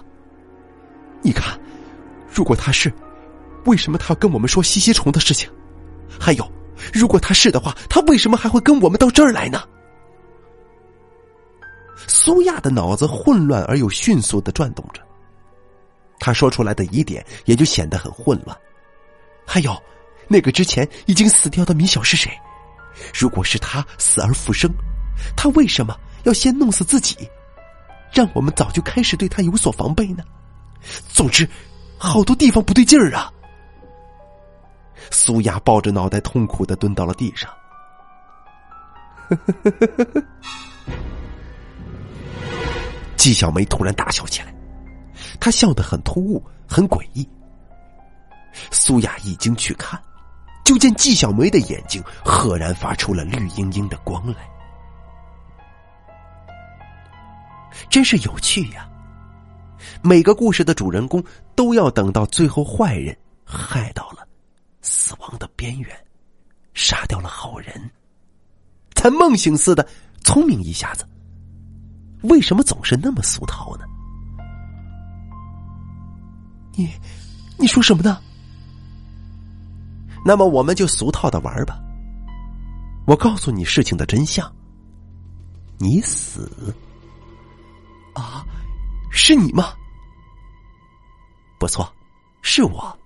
[1.24, 1.60] 你看，
[2.32, 2.94] 如果他是，
[3.66, 5.50] 为什么他要跟我们说吸吸虫的事情？
[6.20, 6.52] 还有，
[6.94, 9.64] 如果他是的话，他为什么还会跟我们到这儿来呢？
[12.08, 15.02] 苏亚的脑子混乱而又迅速的转动着，
[16.22, 18.58] 他说出来的疑点也就显得很混乱。
[19.46, 19.76] 还有，
[20.30, 22.32] 那个之前已经死掉的米小是谁？
[23.14, 24.72] 如果是他死而复生？
[25.36, 27.18] 他为什么要先弄死自己，
[28.14, 30.24] 让我们早就开始对他有所防备呢？
[31.10, 31.50] 总之，
[31.98, 33.34] 好多地方不对劲儿啊！
[35.10, 37.52] 苏雅抱着脑袋，痛苦的蹲到了地上。
[43.18, 44.54] 季小梅突然大笑起来，
[45.42, 47.28] 他笑得很突兀，很诡异。
[48.70, 50.00] 苏雅一经去看，
[50.64, 54.48] 就见纪小梅的眼睛赫然发出了绿莹莹的光来。
[57.90, 58.88] 真是有趣呀！
[60.04, 61.24] 每个故事的主人公
[61.56, 64.28] 都要等到最后坏人害到了
[64.82, 66.06] 死亡的边缘，
[66.76, 67.90] 杀掉了好人，
[68.94, 69.88] 才梦醒似的
[70.24, 71.08] 聪明一下子。
[72.24, 73.86] 为什么总是那么俗套呢？
[76.82, 76.90] 你，
[77.60, 78.20] 你说什么呢？
[80.26, 81.80] 那么我们就俗套的玩吧。
[83.06, 84.52] 我告诉你事情的真相，
[85.78, 86.76] 你死。
[88.14, 88.46] 啊，
[89.12, 89.74] 是你吗？
[91.60, 91.92] 不错，
[92.42, 92.98] 是我。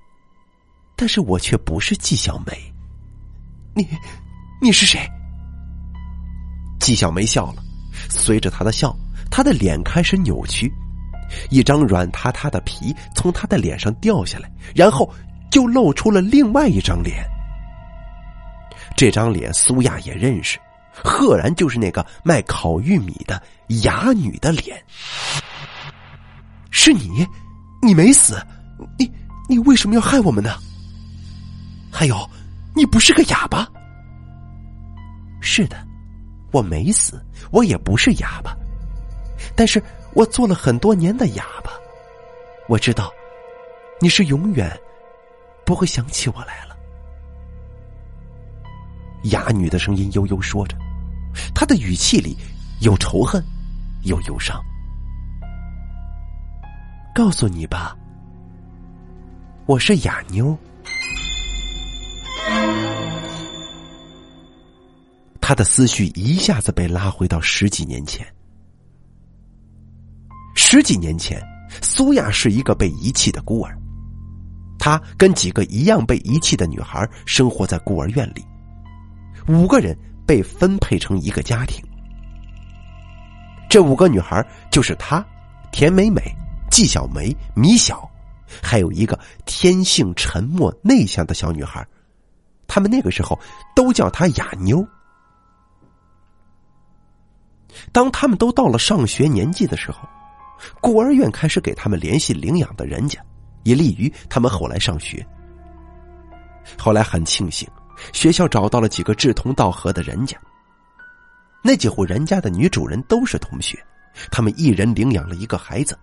[0.95, 2.73] 但是我却不是纪小梅。
[3.73, 3.85] 你，
[4.61, 4.99] 你是谁？
[6.79, 7.63] 纪小梅笑了，
[8.09, 8.95] 随着她的笑，
[9.29, 10.71] 她的脸开始扭曲，
[11.49, 15.09] 一张软塌塌的皮从他的脸上掉下来，然后
[15.49, 17.25] 就露出了另外一张脸。
[18.95, 20.57] 这张脸苏亚也认识，
[20.93, 23.41] 赫然就是那个卖烤玉米的
[23.83, 24.81] 哑女的脸。
[26.71, 27.25] 是你，
[27.81, 28.37] 你没死，
[28.97, 29.11] 你
[29.49, 30.55] 你为什么要害我们呢？
[31.91, 32.29] 还有，
[32.75, 33.67] 你不是个哑巴。
[35.41, 35.77] 是的，
[36.51, 38.55] 我没死，我也不是哑巴，
[39.55, 39.81] 但是
[40.15, 41.71] 我做了很多年的哑巴。
[42.67, 43.13] 我知道，
[43.99, 44.75] 你是永远
[45.65, 46.75] 不会想起我来了。
[49.25, 50.77] 哑女的声音悠悠说着，
[51.53, 52.35] 她的语气里
[52.81, 53.43] 有仇恨，
[54.03, 54.59] 有忧伤。
[57.13, 57.95] 告诉你吧，
[59.65, 60.57] 我是哑妞。
[65.39, 68.25] 他的思绪一下子被拉回到十几年前。
[70.67, 71.39] 十几年前，
[71.83, 73.77] 苏亚是一个被遗弃的孤儿，
[74.79, 78.43] 她跟几个一样被遗弃的女孩生活在孤儿院里，
[79.47, 79.95] 五个人
[80.25, 81.85] 被分配成一个家庭。
[83.69, 85.23] 这五个女孩就是她，
[85.71, 86.19] 田美美。
[86.71, 88.09] 纪小梅、米小，
[88.61, 91.87] 还有一个天性沉默内向的小女孩，
[92.65, 93.39] 他们那个时候
[93.75, 94.85] 都叫她哑妞。
[97.93, 99.99] 当他们都到了上学年纪的时候，
[100.81, 103.19] 孤儿院开始给他们联系领养的人家，
[103.63, 105.25] 以利于他们后来上学。
[106.77, 107.67] 后来很庆幸，
[108.13, 110.37] 学校找到了几个志同道合的人家。
[111.63, 113.77] 那几户人家的女主人都是同学，
[114.31, 115.97] 他们一人领养了一个孩子。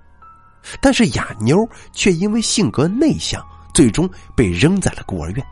[0.81, 3.45] 但是哑妞却因为性格内向，
[3.75, 5.45] 最终被扔在了孤儿院。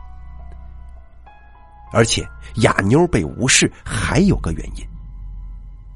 [1.91, 2.25] 而且
[2.57, 4.87] 哑妞被无视还有个原因，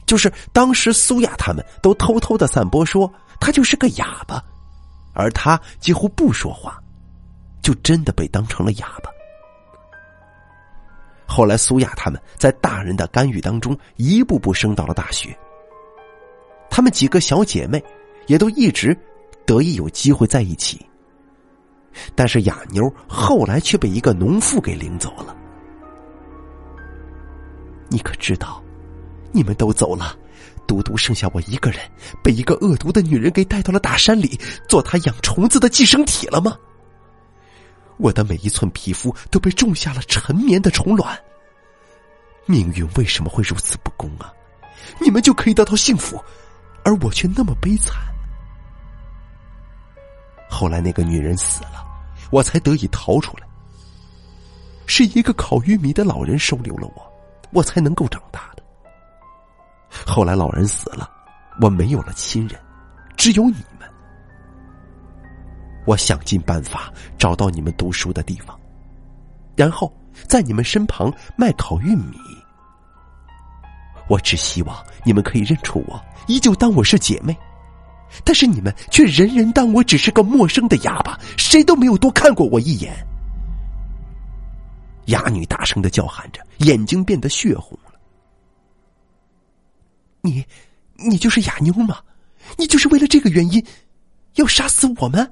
[0.05, 4.43] 就是当时苏亚他们都偷偷的散播说他就是个哑巴，
[5.13, 6.81] 而他几乎不说话，
[7.61, 9.09] 就真的被当成了哑巴。
[11.25, 15.37] 后来苏亚他们在大人的干预当中，一步步升到了大学。
[16.69, 17.83] 他们几个小姐妹。
[18.27, 18.97] 也都一直
[19.45, 20.83] 得以有机会在一起，
[22.15, 25.37] 但是哑妞后来却被一个农妇给领走了。
[27.87, 28.63] 你可知道，
[29.31, 30.17] 你们都走了，
[30.65, 31.79] 独独剩下我一个人，
[32.23, 36.57] 被一个恶毒的女人给带到了大山里，做她养虫子的寄生体了吗？
[37.97, 41.17] 我的每一寸皮肤都被种下了沉眠的虫卵。
[42.45, 44.31] 命运为什么会如此不公啊？
[44.99, 46.21] 你们就可以得到幸福，
[46.83, 47.95] 而我却那么悲惨。
[50.49, 51.85] 后来那个女人死了，
[52.31, 53.47] 我才得以逃出来。
[54.85, 57.13] 是一个烤玉米的老人收留了我，
[57.51, 58.54] 我才能够长大。
[60.05, 61.07] 后来老人死了，
[61.61, 62.59] 我没有了亲人，
[63.15, 63.87] 只有你们。
[65.85, 68.59] 我想尽办法找到你们读书的地方，
[69.55, 69.93] 然后
[70.27, 72.17] 在你们身旁卖烤玉米。
[74.07, 77.35] 我只希望你们可以认出我，依旧当我是姐妹。
[78.23, 82.95] 但是你们却人人当我只是个陌生的哑巴，谁都没有多看过我一眼。
[85.07, 87.77] 哑女大声的叫喊着，眼睛变得血红。
[90.25, 90.43] 你，
[90.95, 91.99] 你就是哑妞吗？
[92.57, 93.63] 你就是为了这个原因，
[94.35, 95.31] 要杀死我们？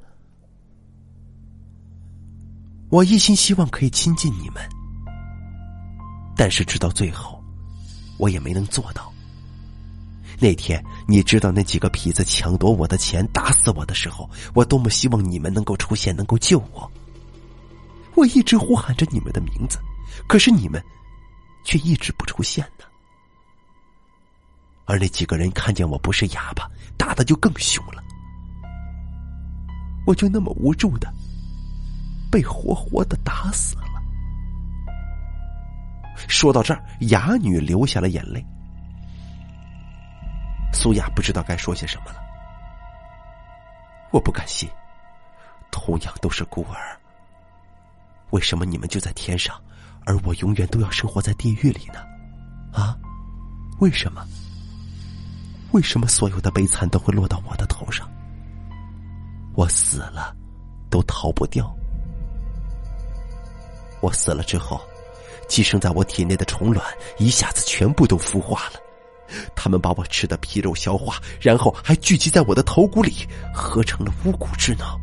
[2.90, 4.62] 我一心希望可以亲近你们，
[6.38, 7.44] 但是直到最后，
[8.18, 9.12] 我也没能做到。
[10.40, 16.92] 那天，你知道那几个痞子抢夺我的钱、打死我的时候，我多么希望你们能够出现，能够救我。
[18.16, 19.80] 我一直呼喊着你们的名字，
[20.28, 20.84] 可是你们
[21.64, 22.86] 却一直不出现呢。
[24.86, 28.04] 而那几个人看见我不是哑巴，打的就更凶了。
[30.06, 31.12] 我就那么无助的
[32.30, 33.84] 被活活的打死了。
[36.28, 38.46] 说到这儿，哑女流下了眼泪。
[40.74, 42.22] 苏雅不知道该说些什么了。
[44.12, 44.70] 我不甘心，
[45.72, 46.98] 同样都是孤儿，
[48.32, 49.60] 为什么你们就在天上，
[50.06, 52.00] 而我永远都要生活在地狱里呢？
[52.74, 52.98] 啊，
[53.80, 54.26] 为什么？
[55.74, 58.10] 为什么所有的悲惨都会落到我的头上？
[59.56, 60.36] 我死了，
[60.90, 61.76] 都逃不掉。
[64.00, 64.80] 我死了之后，
[65.50, 66.86] 寄生在我体内的虫卵
[67.18, 68.80] 一下子全部都孵化了。
[69.56, 75.00] 他们把我吃的皮肉消化，然后还聚集在我的头骨里，合成了巫蛊之脑。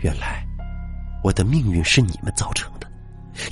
[0.00, 0.46] 原来
[1.24, 2.86] 我的命运是你们造成的。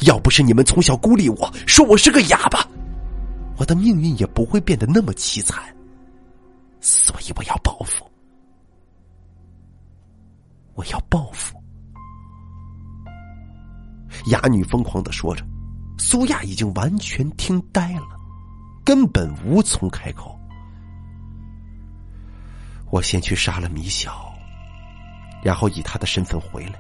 [0.03, 2.67] 要不是你们从小孤立我，说我是个哑巴，
[3.57, 5.75] 我的命运也不会变得那么凄惨。
[6.81, 8.05] 所以我要报复，
[10.75, 11.57] 我要报复。
[14.27, 15.45] 哑女疯狂的说着，
[15.99, 18.07] 苏亚已经完全听呆了，
[18.85, 20.39] 根本无从开口。
[22.91, 24.33] 我先去杀了米小，
[25.43, 26.79] 然后以他的身份回来，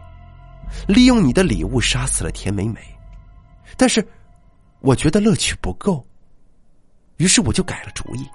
[0.87, 2.81] 利用你的礼物杀死了田美美。
[3.77, 4.07] 但是，
[4.81, 6.07] 我觉得乐趣不够，
[7.17, 8.29] 于是我就改了主意。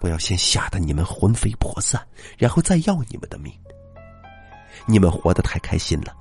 [0.00, 2.04] 我要先吓得你们魂飞魄散，
[2.36, 3.52] 然后再要你们的命。
[4.86, 6.12] 你们活得太开心了，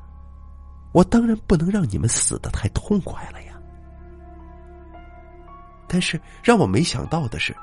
[0.91, 3.53] 我当然不能让你们死的太痛快了呀。
[5.87, 7.55] 但是让我没想到的是，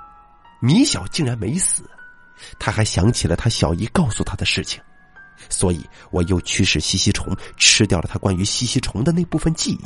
[0.61, 1.89] 米小竟然没死，
[2.59, 4.83] 他还想起了他小姨告诉他的事情。
[5.49, 9.85] 所以，我又驱使吸吸虫吃掉了他关于吸吸虫的那部分记忆。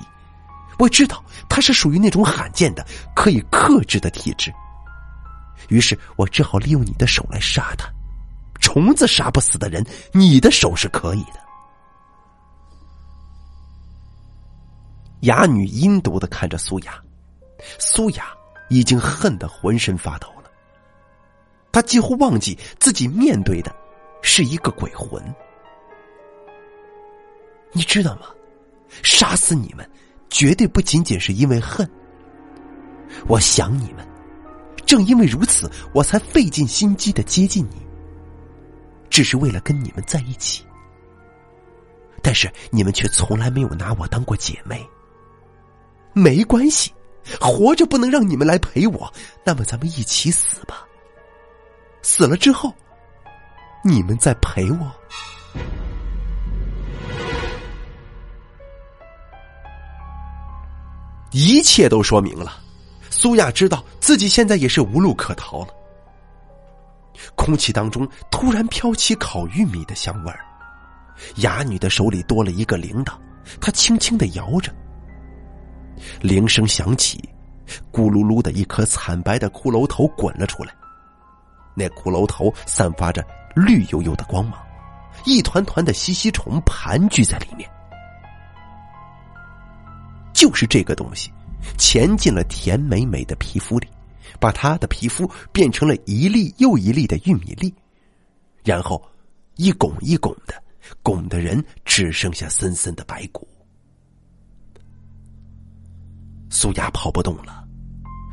[0.83, 4.53] 我知道他是属于那种罕见的可以克制的体质，
[5.69, 7.89] 于是我只好利用你的手来杀他。
[8.61, 11.41] 虫子杀不死的人，你的手是可以的。
[15.21, 17.01] 哑女阴毒的看着苏雅，
[17.79, 18.27] 苏雅
[18.69, 20.51] 已经恨得浑身发抖了。
[21.71, 23.73] 她几乎忘记自己面对的。
[24.25, 25.21] 是一个鬼魂，
[27.73, 28.27] 你知道吗？
[29.03, 29.89] 杀死你们，
[30.33, 31.89] 绝对不仅仅是因为恨。
[33.29, 34.05] 我想你们，
[34.87, 37.87] 正因为如此，我才费尽心机的接近你，
[39.11, 40.65] 只是为了跟你们在一起。
[42.23, 44.85] 但是你们却从来没有拿我当过姐妹。
[46.15, 46.91] 没关系，
[47.39, 49.13] 活着不能让你们来陪我，
[49.45, 50.87] 那么咱们一起死吧。
[52.01, 52.75] 死了之后。
[53.85, 54.93] 你们再陪我，
[61.33, 62.61] 一切都说明了。
[63.11, 65.69] 苏亚知道自己现在也是无路可逃了。
[67.35, 70.45] 空气当中突然飘起烤玉米的香味儿，
[71.37, 73.13] 哑女的手里多了一个铃铛，
[73.61, 74.73] 她轻轻的摇着。
[76.21, 77.29] 铃声响起，
[77.93, 80.75] 咕噜噜的一颗惨白的骷髅头滚了出来，
[81.75, 83.25] 那骷髅头散发着。
[83.55, 84.59] 绿油油的光芒，
[85.27, 87.71] 一团团的吸吸虫盘踞在里面。
[90.43, 91.31] 就是这个东西，
[91.79, 93.87] 潜进了田美美的皮肤里，
[94.41, 97.73] 把她的皮肤变成了一粒又一粒的玉米粒，
[98.65, 99.01] 然后
[99.55, 100.61] 一拱一拱的，
[101.01, 103.47] 拱的人只剩下森森的白骨。
[106.51, 107.65] 苏雅跑不动了，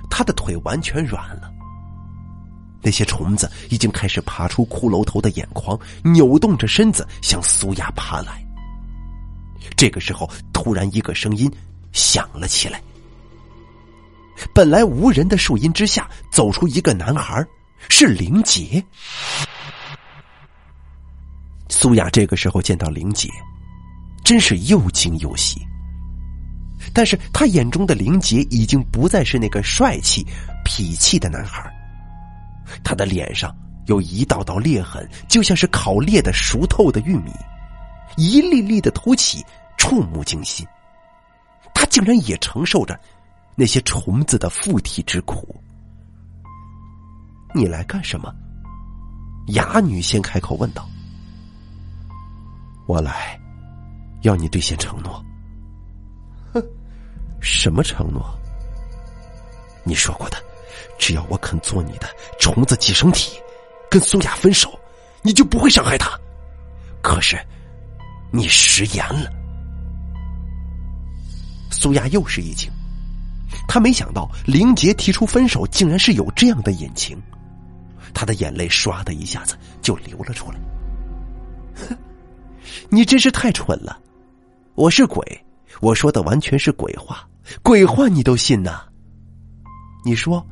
[0.09, 1.53] 她的腿完全软了。
[2.81, 8.43] 那些虫子已经开始爬出骷髅头的眼眶，扭动着身子向苏雅爬来。
[9.77, 11.47] 这个时候，突然一个声音
[11.91, 12.81] 响了起来。
[14.53, 17.45] 本来无人的树荫之下，走出一个男孩，
[17.89, 18.83] 是林杰。
[21.67, 23.29] 苏雅这个时候见到林杰，
[24.23, 25.59] 真是又惊又喜。
[26.93, 30.25] 但是他眼中的林杰已经不再是那个帅气、
[30.65, 31.69] 痞气的男孩。
[32.83, 33.53] 他的脸上
[33.87, 37.31] 有一道道裂痕，就像是烤裂的熟透的玉米，
[38.15, 39.45] 一粒粒的凸起，
[39.77, 40.65] 触目惊心。
[41.79, 42.99] 他竟然也承受着
[43.55, 45.55] 那些虫子的附体之苦。
[47.55, 48.35] 你来干什么？
[49.53, 50.85] 哑女先开口问道。
[52.85, 53.39] 我来，
[54.23, 55.23] 要你兑现承诺。
[56.53, 56.61] 哼，
[57.39, 58.37] 什么承诺？
[59.85, 60.35] 你说过的。
[60.97, 62.09] 只要我肯做你的
[62.41, 63.39] 虫子寄生体，
[63.89, 64.77] 跟苏雅分手，
[65.21, 66.11] 你就不会伤害她。
[67.01, 67.39] 可是，
[68.33, 69.31] 你食言了。
[71.79, 72.69] 苏亚又是一惊，
[73.65, 77.17] 他没想到林杰提出分手，竟然是有这样的隐情。
[78.13, 80.59] 他的眼泪唰的一下子就流了出来。
[81.75, 81.97] 哼，
[82.89, 83.97] 你真是太蠢了！
[84.75, 85.23] 我是鬼，
[85.79, 87.25] 我说的完全是鬼话，
[87.63, 88.81] 鬼话你都信呐？
[90.03, 90.45] 你说？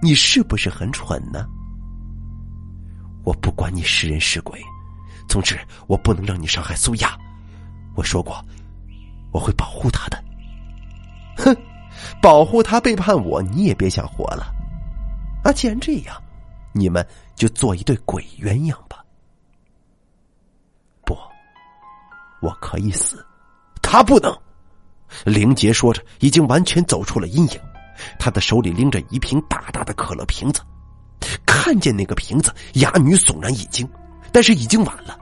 [0.00, 1.44] 你是不是很蠢呢？
[3.24, 4.62] 我不管你是人是鬼，
[5.28, 5.58] 总之
[5.88, 7.18] 我不能让你伤害苏亚。
[7.96, 8.40] 我说过，
[9.32, 10.27] 我会保护他的。
[12.20, 14.52] 保护他背叛我，你也别想活了。
[15.44, 16.20] 啊，既然这样，
[16.72, 19.04] 你们就做一对鬼鸳鸯吧。
[21.04, 21.16] 不，
[22.40, 23.24] 我可以死，
[23.82, 24.36] 他不能。
[25.24, 27.60] 林杰说着，已经完全走出了阴影。
[28.18, 30.60] 他的手里拎着一瓶大大的可乐瓶子，
[31.46, 33.88] 看见那个瓶子，哑女悚然一惊，
[34.32, 35.18] 但是已经晚了。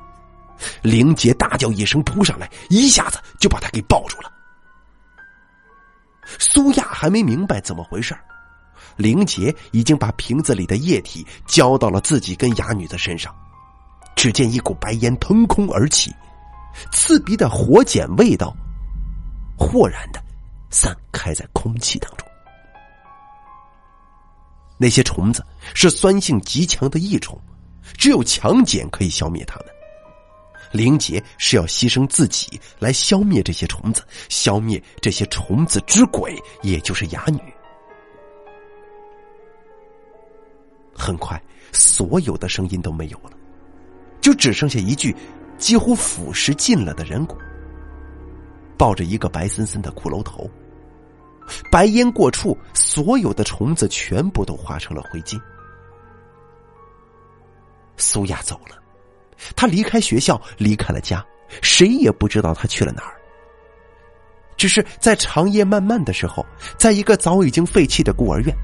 [0.82, 4.32] 林杰大叫一声，扑上来，一下子就把他给抱住了。
[6.38, 8.16] 苏亚还没明白怎么回事
[8.96, 13.34] 玲姐已经把瓶子里的液体浇到了自己跟哑女的身上。
[14.14, 16.10] 只见一股白烟腾空而起，
[16.90, 18.56] 刺鼻的火碱味道
[19.58, 20.22] 豁然的
[20.70, 22.26] 散开在空气当中。
[24.78, 27.38] 那些虫子是酸性极强的异虫，
[27.98, 29.66] 只有强碱可以消灭它们。
[30.72, 37.40] 灵杰是要牺牲自己来消灭这些虫子，消灭这些虫子之鬼，也就是哑女。
[40.94, 41.40] 很快，
[41.72, 43.30] 所有的声音都没有了，
[44.20, 45.14] 就只剩下一具
[45.58, 47.36] 几乎腐蚀尽了的人骨，
[48.78, 50.50] 抱着一个白森森的骷髅头。
[51.70, 55.40] 白烟过处，所有的虫子全部都化成了灰烬。
[57.96, 58.76] 苏亚走了。
[59.54, 61.24] 他离开学校，离开了家，
[61.62, 63.14] 谁也不知道他去了哪儿。
[64.56, 66.44] 只是在长夜漫漫的时候，
[66.78, 68.54] 在一个早已经废弃的孤儿院，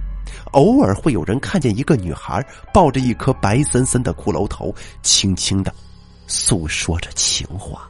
[0.53, 5.75] 偶尔会有人看见一个女孩抱着一颗白森森的骷髅头，轻轻的
[6.27, 7.89] 诉说着情话。